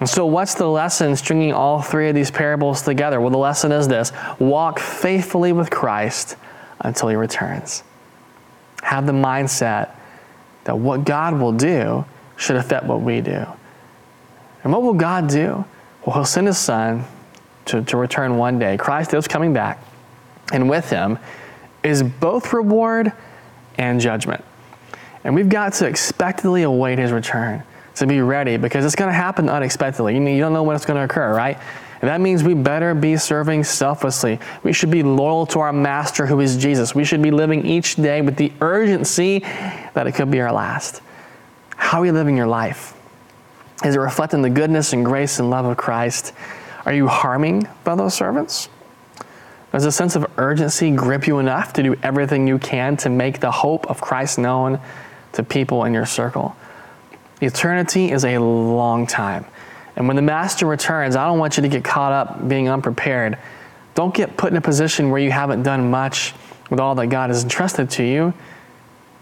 And 0.00 0.08
so, 0.08 0.26
what's 0.26 0.54
the 0.54 0.66
lesson 0.66 1.14
stringing 1.14 1.52
all 1.52 1.80
three 1.80 2.08
of 2.08 2.16
these 2.16 2.28
parables 2.28 2.82
together? 2.82 3.20
Well, 3.20 3.30
the 3.30 3.38
lesson 3.38 3.70
is 3.70 3.86
this 3.86 4.10
walk 4.40 4.80
faithfully 4.80 5.52
with 5.52 5.70
Christ 5.70 6.34
until 6.80 7.08
he 7.08 7.14
returns. 7.14 7.84
Have 8.82 9.06
the 9.06 9.12
mindset 9.12 9.90
that 10.64 10.76
what 10.76 11.04
God 11.04 11.38
will 11.38 11.52
do 11.52 12.04
should 12.36 12.56
affect 12.56 12.86
what 12.86 13.00
we 13.00 13.20
do. 13.20 13.46
And 14.64 14.72
what 14.72 14.82
will 14.82 14.94
God 14.94 15.28
do? 15.28 15.64
Well, 16.04 16.16
he'll 16.16 16.24
send 16.24 16.48
his 16.48 16.58
son 16.58 17.04
to, 17.66 17.80
to 17.82 17.96
return 17.96 18.38
one 18.38 18.58
day. 18.58 18.76
Christ 18.76 19.14
is 19.14 19.28
coming 19.28 19.52
back. 19.52 19.80
And 20.52 20.68
with 20.68 20.90
him, 20.90 21.20
is 21.86 22.02
both 22.02 22.52
reward 22.52 23.12
and 23.78 24.00
judgment. 24.00 24.44
And 25.24 25.34
we've 25.34 25.48
got 25.48 25.74
to 25.74 25.86
expectantly 25.86 26.62
await 26.62 26.98
his 26.98 27.12
return, 27.12 27.62
to 27.96 28.06
be 28.06 28.20
ready, 28.20 28.56
because 28.56 28.84
it's 28.84 28.94
going 28.94 29.08
to 29.08 29.14
happen 29.14 29.48
unexpectedly. 29.48 30.14
You 30.14 30.40
don't 30.40 30.52
know 30.52 30.62
when 30.62 30.76
it's 30.76 30.84
going 30.84 30.98
to 30.98 31.04
occur, 31.04 31.34
right? 31.34 31.58
And 32.02 32.10
that 32.10 32.20
means 32.20 32.44
we 32.44 32.54
better 32.54 32.94
be 32.94 33.16
serving 33.16 33.64
selflessly. 33.64 34.38
We 34.62 34.72
should 34.72 34.90
be 34.90 35.02
loyal 35.02 35.46
to 35.46 35.60
our 35.60 35.72
master 35.72 36.26
who 36.26 36.40
is 36.40 36.56
Jesus. 36.56 36.94
We 36.94 37.04
should 37.04 37.22
be 37.22 37.30
living 37.30 37.64
each 37.64 37.96
day 37.96 38.20
with 38.20 38.36
the 38.36 38.52
urgency 38.60 39.40
that 39.40 40.06
it 40.06 40.12
could 40.12 40.30
be 40.30 40.40
our 40.40 40.52
last. 40.52 41.00
How 41.70 42.00
are 42.00 42.06
you 42.06 42.12
living 42.12 42.36
your 42.36 42.46
life? 42.46 42.94
Is 43.84 43.96
it 43.96 43.98
reflecting 43.98 44.42
the 44.42 44.50
goodness 44.50 44.92
and 44.92 45.04
grace 45.04 45.38
and 45.38 45.50
love 45.50 45.64
of 45.64 45.76
Christ? 45.76 46.32
Are 46.84 46.92
you 46.92 47.08
harming 47.08 47.64
fellow 47.84 48.08
servants? 48.08 48.68
Does 49.72 49.84
a 49.84 49.92
sense 49.92 50.16
of 50.16 50.26
urgency 50.38 50.90
grip 50.90 51.26
you 51.26 51.38
enough 51.38 51.72
to 51.74 51.82
do 51.82 51.96
everything 52.02 52.46
you 52.46 52.58
can 52.58 52.96
to 52.98 53.10
make 53.10 53.40
the 53.40 53.50
hope 53.50 53.90
of 53.90 54.00
Christ 54.00 54.38
known 54.38 54.80
to 55.32 55.42
people 55.42 55.84
in 55.84 55.92
your 55.92 56.06
circle? 56.06 56.56
Eternity 57.40 58.10
is 58.10 58.24
a 58.24 58.38
long 58.38 59.06
time. 59.06 59.44
And 59.96 60.06
when 60.06 60.16
the 60.16 60.22
master 60.22 60.66
returns, 60.66 61.16
I 61.16 61.26
don't 61.26 61.38
want 61.38 61.56
you 61.56 61.62
to 61.62 61.68
get 61.68 61.84
caught 61.84 62.12
up 62.12 62.48
being 62.48 62.68
unprepared. 62.68 63.38
Don't 63.94 64.14
get 64.14 64.36
put 64.36 64.50
in 64.50 64.56
a 64.56 64.60
position 64.60 65.10
where 65.10 65.20
you 65.20 65.30
haven't 65.30 65.62
done 65.62 65.90
much 65.90 66.34
with 66.70 66.80
all 66.80 66.94
that 66.94 67.06
God 67.08 67.30
has 67.30 67.42
entrusted 67.42 67.90
to 67.90 68.04
you. 68.04 68.34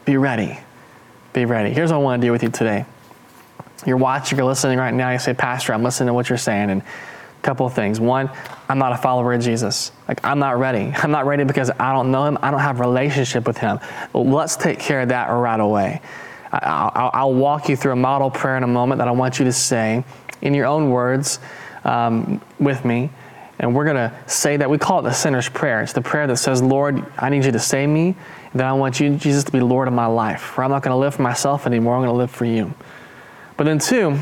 Be 0.05 0.17
ready. 0.17 0.59
Be 1.33 1.45
ready. 1.45 1.73
Here's 1.73 1.91
what 1.91 1.99
I 1.99 2.03
want 2.03 2.23
to 2.23 2.27
do 2.29 2.33
with 2.33 2.43
you 2.43 2.51
today. 2.51 2.85
You're 3.87 3.97
watching, 3.97 4.39
you're 4.39 4.47
listening 4.47 4.79
right 4.79 4.95
now, 4.95 5.11
you 5.11 5.19
say, 5.19 5.35
Pastor, 5.35 5.75
I'm 5.75 5.83
listening 5.83 6.09
to 6.09 6.15
what 6.15 6.29
you're 6.29 6.39
saying. 6.39 6.71
And 6.71 6.83
couple 7.45 7.69
things. 7.69 8.01
One, 8.01 8.31
I'm 8.69 8.79
not 8.79 8.93
a 8.93 8.97
follower 8.97 9.35
of 9.35 9.43
Jesus. 9.43 9.93
Like, 10.09 10.25
I'm 10.25 10.39
not 10.39 10.59
ready. 10.59 10.93
I'm 10.97 11.11
not 11.11 11.27
ready 11.27 11.45
because 11.45 11.71
I 11.71 11.93
don't 11.93 12.11
know 12.11 12.25
him. 12.25 12.39
I 12.43 12.51
don't 12.51 12.61
have 12.61 12.81
relationship 12.81 13.47
with 13.47 13.59
him. 13.59 13.79
Let's 14.13 14.57
take 14.57 14.81
care 14.81 15.03
of 15.03 15.11
that 15.11 15.27
right 15.27 15.61
away. 15.61 16.01
I'll, 16.53 17.11
I'll 17.13 17.35
walk 17.35 17.69
you 17.69 17.77
through 17.77 17.93
a 17.93 17.97
model 17.97 18.31
prayer 18.31 18.57
in 18.57 18.63
a 18.63 18.69
moment 18.69 18.99
that 18.99 19.09
I 19.09 19.11
want 19.11 19.39
you 19.39 19.45
to 19.47 19.53
say 19.53 20.05
in 20.41 20.55
your 20.55 20.67
own 20.67 20.91
words 20.91 21.41
um, 21.85 22.41
with 22.59 22.85
me. 22.85 23.11
And 23.59 23.75
we're 23.75 23.85
going 23.85 23.97
to 23.97 24.13
say 24.27 24.57
that 24.57 24.69
we 24.69 24.79
call 24.79 25.01
it 25.01 25.03
the 25.03 25.13
sinner's 25.13 25.49
prayer. 25.49 25.83
It's 25.83 25.93
the 25.93 26.03
prayer 26.03 26.27
that 26.27 26.37
says, 26.37 26.63
Lord, 26.63 27.05
I 27.19 27.29
need 27.29 27.45
you 27.45 27.53
to 27.53 27.59
save 27.59 27.89
me. 27.89 28.17
Then 28.53 28.67
I 28.67 28.73
want 28.73 29.01
you, 29.01 29.17
Jesus, 29.17 29.45
to 29.45 29.53
be 29.53 29.61
Lord 29.61 29.89
of 29.89 29.95
my 29.95 30.07
life. 30.07 30.57
Where 30.57 30.65
I'm 30.65 30.71
not 30.71 30.83
going 30.83 30.93
to 30.93 30.99
live 30.99 31.15
for 31.15 31.23
myself 31.23 31.67
anymore. 31.67 31.95
I'm 31.95 32.03
going 32.03 32.13
to 32.13 32.17
live 32.17 32.31
for 32.31 32.45
you. 32.45 32.75
But 33.57 33.65
then, 33.65 33.79
two, 33.79 34.19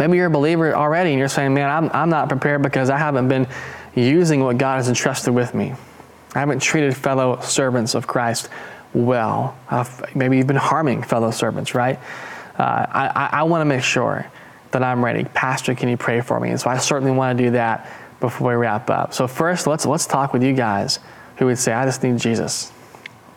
maybe 0.00 0.16
you're 0.16 0.26
a 0.26 0.30
believer 0.30 0.74
already 0.74 1.10
and 1.10 1.18
you're 1.18 1.28
saying, 1.28 1.52
man, 1.52 1.68
I'm, 1.68 1.90
I'm 1.92 2.08
not 2.08 2.28
prepared 2.28 2.62
because 2.62 2.88
I 2.88 2.96
haven't 2.96 3.28
been 3.28 3.46
using 3.94 4.42
what 4.42 4.56
God 4.56 4.76
has 4.76 4.88
entrusted 4.88 5.34
with 5.34 5.54
me. 5.54 5.74
I 6.34 6.38
haven't 6.38 6.60
treated 6.60 6.96
fellow 6.96 7.38
servants 7.42 7.94
of 7.94 8.06
Christ 8.06 8.48
well. 8.94 9.58
I've, 9.68 10.16
maybe 10.16 10.38
you've 10.38 10.46
been 10.46 10.56
harming 10.56 11.02
fellow 11.02 11.30
servants, 11.30 11.74
right? 11.74 11.98
Uh, 12.58 12.62
I, 12.62 13.08
I, 13.14 13.28
I 13.40 13.42
want 13.42 13.60
to 13.60 13.66
make 13.66 13.84
sure 13.84 14.26
that 14.70 14.82
I'm 14.82 15.04
ready. 15.04 15.24
Pastor, 15.24 15.74
can 15.74 15.90
you 15.90 15.98
pray 15.98 16.22
for 16.22 16.40
me? 16.40 16.48
And 16.50 16.60
so 16.60 16.70
I 16.70 16.78
certainly 16.78 17.12
want 17.12 17.36
to 17.36 17.44
do 17.44 17.50
that 17.50 17.90
before 18.20 18.52
we 18.52 18.54
wrap 18.54 18.88
up. 18.88 19.12
So 19.12 19.26
first, 19.28 19.66
let's 19.66 19.84
let's 19.84 20.06
talk 20.06 20.32
with 20.32 20.42
you 20.42 20.54
guys 20.54 20.98
who 21.36 21.46
would 21.46 21.58
say, 21.58 21.72
I 21.72 21.84
just 21.84 22.02
need 22.02 22.18
Jesus. 22.18 22.72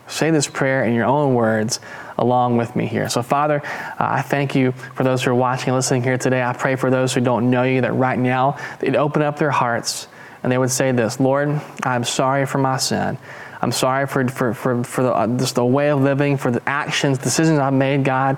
Say 0.06 0.30
this 0.30 0.46
prayer 0.46 0.84
in 0.84 0.94
your 0.94 1.06
own 1.06 1.34
words 1.34 1.80
along 2.18 2.56
with 2.56 2.74
me 2.76 2.86
here. 2.86 3.08
So, 3.08 3.22
Father, 3.22 3.62
uh, 3.64 3.94
I 3.98 4.22
thank 4.22 4.54
you 4.54 4.72
for 4.72 5.04
those 5.04 5.22
who 5.22 5.30
are 5.30 5.34
watching 5.34 5.68
and 5.68 5.76
listening 5.76 6.02
here 6.02 6.18
today. 6.18 6.42
I 6.42 6.52
pray 6.52 6.76
for 6.76 6.90
those 6.90 7.12
who 7.12 7.20
don't 7.20 7.50
know 7.50 7.62
you 7.62 7.80
that 7.80 7.94
right 7.94 8.18
now 8.18 8.58
they'd 8.80 8.96
open 8.96 9.22
up 9.22 9.38
their 9.38 9.50
hearts 9.50 10.08
and 10.42 10.52
they 10.52 10.58
would 10.58 10.70
say 10.70 10.92
this 10.92 11.20
Lord, 11.20 11.60
I'm 11.82 12.04
sorry 12.04 12.46
for 12.46 12.58
my 12.58 12.76
sin. 12.76 13.18
I'm 13.62 13.72
sorry 13.72 14.06
for, 14.06 14.28
for, 14.28 14.52
for, 14.52 14.84
for 14.84 15.02
the, 15.02 15.14
uh, 15.14 15.26
just 15.38 15.54
the 15.54 15.64
way 15.64 15.90
of 15.90 16.02
living, 16.02 16.36
for 16.36 16.50
the 16.50 16.62
actions, 16.68 17.16
decisions 17.16 17.58
I've 17.58 17.72
made, 17.72 18.04
God 18.04 18.36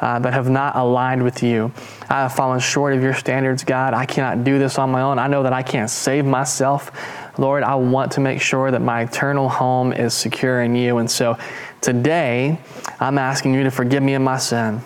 uh, 0.00 0.18
that 0.18 0.32
have 0.32 0.48
not 0.48 0.76
aligned 0.76 1.22
with 1.22 1.42
you. 1.42 1.72
I 2.08 2.22
have 2.22 2.34
fallen 2.34 2.60
short 2.60 2.94
of 2.94 3.02
your 3.02 3.14
standards, 3.14 3.64
God. 3.64 3.94
I 3.94 4.06
cannot 4.06 4.44
do 4.44 4.58
this 4.58 4.78
on 4.78 4.90
my 4.90 5.02
own. 5.02 5.18
I 5.18 5.26
know 5.26 5.42
that 5.42 5.52
I 5.52 5.62
can't 5.62 5.90
save 5.90 6.24
myself. 6.24 6.92
Lord, 7.38 7.62
I 7.62 7.74
want 7.76 8.12
to 8.12 8.20
make 8.20 8.40
sure 8.40 8.70
that 8.70 8.80
my 8.80 9.02
eternal 9.02 9.48
home 9.48 9.92
is 9.92 10.14
secure 10.14 10.62
in 10.62 10.74
you. 10.74 10.98
And 10.98 11.10
so 11.10 11.38
today, 11.86 12.58
I'm 13.00 13.16
asking 13.16 13.54
you 13.54 13.64
to 13.64 13.70
forgive 13.70 14.02
me 14.02 14.14
of 14.14 14.22
my 14.22 14.38
sin. 14.38 14.82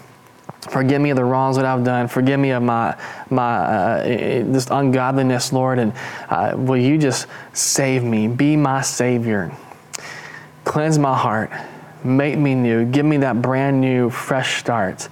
Forgive 0.70 1.00
me 1.00 1.10
of 1.10 1.16
the 1.16 1.24
wrongs 1.24 1.56
that 1.56 1.64
I've 1.64 1.82
done. 1.82 2.06
Forgive 2.06 2.38
me 2.38 2.50
of 2.50 2.62
my 2.62 2.96
my 3.30 3.56
uh, 3.56 4.04
this 4.04 4.68
ungodliness, 4.70 5.52
Lord. 5.52 5.78
And 5.78 5.92
uh, 6.28 6.54
will 6.56 6.76
you 6.76 6.98
just 6.98 7.26
save 7.52 8.04
me? 8.04 8.28
Be 8.28 8.56
my 8.56 8.82
Savior. 8.82 9.50
Cleanse 10.64 10.98
my 10.98 11.16
heart 11.16 11.50
make 12.04 12.38
me 12.38 12.54
new, 12.54 12.84
give 12.84 13.04
me 13.04 13.18
that 13.18 13.42
brand 13.42 13.80
new, 13.80 14.10
fresh 14.10 14.58
start. 14.58 15.08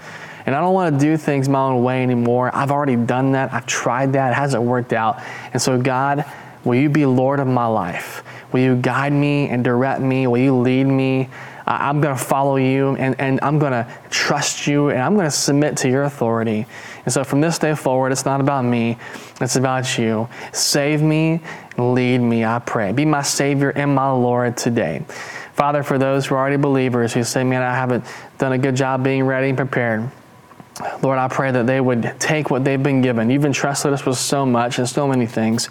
And 0.47 0.55
I 0.55 0.61
don't 0.61 0.73
want 0.73 0.99
to 0.99 1.01
do 1.01 1.17
things 1.17 1.49
my 1.49 1.61
own 1.61 1.83
way 1.83 2.03
anymore. 2.03 2.55
I've 2.55 2.71
already 2.71 2.97
done 2.97 3.33
that. 3.33 3.53
I've 3.53 3.67
tried 3.67 4.15
that. 4.15 4.31
It 4.31 4.35
hasn't 4.35 4.63
worked 4.63 4.95
out. 4.95 5.21
And 5.53 5.61
so, 5.61 5.81
God, 5.81 6.25
will 6.65 6.77
you 6.77 6.89
be 6.89 7.05
Lord 7.05 7.39
of 7.39 7.47
my 7.47 7.67
life? 7.67 8.23
Will 8.53 8.61
you 8.61 8.77
guide 8.77 9.13
me 9.13 9.49
and 9.51 9.63
direct 9.63 10.01
me? 10.01 10.27
Will 10.27 10.39
you 10.39 10.57
lead 10.57 10.85
me? 10.85 11.29
I'm 11.69 12.01
going 12.01 12.17
to 12.17 12.23
follow 12.23 12.57
you 12.57 12.97
and, 12.97 13.15
and 13.21 13.39
I'm 13.43 13.59
going 13.59 13.73
to 13.73 13.87
trust 14.09 14.67
you 14.67 14.89
and 14.89 15.01
I'm 15.01 15.15
going 15.15 15.27
to 15.27 15.31
submit 15.31 15.77
to 15.79 15.89
your 15.89 16.05
authority. 16.05 16.67
And 17.05 17.13
so 17.13 17.25
from 17.25 17.43
this 17.43 17.59
day 17.59 17.75
forward, 17.75 18.11
it's 18.11 18.25
not 18.25 18.41
about 18.41 18.65
me, 18.65 18.97
it's 19.41 19.57
about 19.57 19.99
you. 19.99 20.29
Save 20.53 21.03
me, 21.03 21.41
lead 21.77 22.19
me, 22.19 22.43
I 22.45 22.59
pray. 22.59 22.93
Be 22.93 23.05
my 23.05 23.21
Savior 23.21 23.69
and 23.71 23.95
my 23.95 24.11
Lord 24.11 24.57
today. 24.57 25.05
Father, 25.53 25.83
for 25.83 25.99
those 25.99 26.27
who 26.27 26.37
are 26.37 26.39
already 26.39 26.57
believers 26.57 27.13
who 27.13 27.23
say, 27.23 27.45
man, 27.45 27.63
I 27.63 27.75
haven't 27.75 28.05
done 28.39 28.53
a 28.53 28.59
good 28.59 28.75
job 28.75 29.05
being 29.05 29.25
ready 29.25 29.49
and 29.49 29.59
prepared. 29.59 30.11
Lord, 31.03 31.19
I 31.19 31.29
pray 31.29 31.51
that 31.51 31.67
they 31.67 31.81
would 31.81 32.15
take 32.19 32.51
what 32.51 32.65
they've 32.65 32.83
been 32.83 33.03
given. 33.03 33.29
You've 33.29 33.45
entrusted 33.45 33.93
us 33.93 34.07
with 34.07 34.17
so 34.17 34.47
much 34.47 34.79
and 34.79 34.89
so 34.89 35.07
many 35.07 35.27
things. 35.27 35.69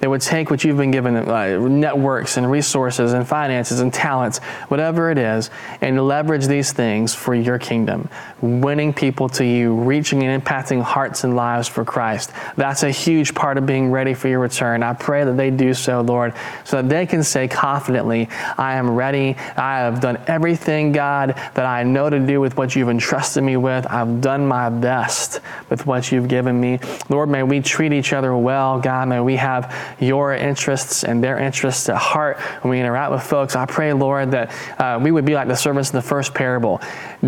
They 0.00 0.08
would 0.08 0.22
take 0.22 0.50
what 0.50 0.64
you've 0.64 0.78
been 0.78 0.90
given, 0.90 1.14
uh, 1.14 1.58
networks 1.58 2.38
and 2.38 2.50
resources 2.50 3.12
and 3.12 3.28
finances 3.28 3.80
and 3.80 3.92
talents, 3.92 4.38
whatever 4.68 5.10
it 5.10 5.18
is, 5.18 5.50
and 5.82 6.06
leverage 6.06 6.46
these 6.46 6.72
things 6.72 7.14
for 7.14 7.34
your 7.34 7.58
kingdom, 7.58 8.08
winning 8.40 8.94
people 8.94 9.28
to 9.30 9.44
you, 9.44 9.74
reaching 9.74 10.22
and 10.22 10.42
impacting 10.42 10.82
hearts 10.82 11.24
and 11.24 11.36
lives 11.36 11.68
for 11.68 11.84
Christ. 11.84 12.32
That's 12.56 12.82
a 12.82 12.90
huge 12.90 13.34
part 13.34 13.58
of 13.58 13.66
being 13.66 13.90
ready 13.90 14.14
for 14.14 14.28
your 14.28 14.40
return. 14.40 14.82
I 14.82 14.94
pray 14.94 15.24
that 15.24 15.36
they 15.36 15.50
do 15.50 15.74
so, 15.74 16.00
Lord, 16.00 16.32
so 16.64 16.80
that 16.80 16.88
they 16.88 17.04
can 17.04 17.22
say 17.22 17.46
confidently, 17.46 18.28
I 18.56 18.76
am 18.76 18.90
ready. 18.90 19.36
I 19.56 19.80
have 19.80 20.00
done 20.00 20.18
everything, 20.26 20.92
God, 20.92 21.34
that 21.54 21.66
I 21.66 21.82
know 21.82 22.08
to 22.08 22.18
do 22.18 22.40
with 22.40 22.56
what 22.56 22.74
you've 22.74 22.88
entrusted 22.88 23.44
me 23.44 23.58
with. 23.58 23.86
I've 23.86 24.22
done 24.22 24.46
my 24.46 24.70
best 24.70 25.40
with 25.68 25.84
what 25.84 26.10
you've 26.10 26.28
given 26.28 26.58
me. 26.58 26.80
Lord, 27.10 27.28
may 27.28 27.42
we 27.42 27.60
treat 27.60 27.92
each 27.92 28.14
other 28.14 28.34
well, 28.34 28.80
God. 28.80 29.08
May 29.08 29.20
we 29.20 29.36
have 29.36 29.89
your 29.98 30.34
interests 30.34 31.04
and 31.04 31.22
their 31.22 31.38
interests 31.38 31.88
at 31.88 31.96
heart 31.96 32.38
when 32.62 32.70
we 32.70 32.80
interact 32.80 33.12
with 33.12 33.22
folks. 33.22 33.56
I 33.56 33.66
pray, 33.66 33.92
Lord, 33.92 34.30
that 34.32 34.52
uh, 34.78 34.98
we 35.02 35.10
would 35.10 35.24
be 35.24 35.34
like 35.34 35.48
the 35.48 35.56
servants 35.56 35.90
in 35.90 35.96
the 35.96 36.02
first 36.02 36.34
parable, 36.34 36.80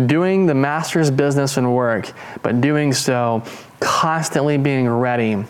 doing 0.05 0.45
the 0.45 0.55
master's 0.55 1.11
business 1.11 1.57
and 1.57 1.75
work, 1.75 2.11
but 2.41 2.61
doing 2.61 2.93
so 2.93 3.43
constantly 3.79 4.57
being 4.57 4.87
ready 4.87 5.43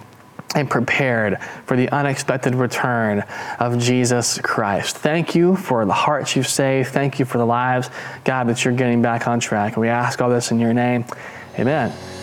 and 0.55 0.69
prepared 0.69 1.41
for 1.65 1.75
the 1.75 1.89
unexpected 1.89 2.55
return 2.55 3.23
of 3.59 3.79
Jesus 3.79 4.39
Christ. 4.39 4.97
Thank 4.97 5.35
you 5.35 5.55
for 5.55 5.85
the 5.85 5.93
hearts 5.93 6.35
you've 6.35 6.47
saved. 6.47 6.89
Thank 6.89 7.19
you 7.19 7.25
for 7.25 7.37
the 7.37 7.45
lives, 7.45 7.89
God, 8.23 8.47
that 8.47 8.63
you're 8.63 8.73
getting 8.73 9.01
back 9.01 9.27
on 9.27 9.39
track. 9.39 9.77
We 9.77 9.89
ask 9.89 10.21
all 10.21 10.29
this 10.29 10.51
in 10.51 10.59
your 10.59 10.73
name. 10.73 11.05
Amen. 11.57 11.91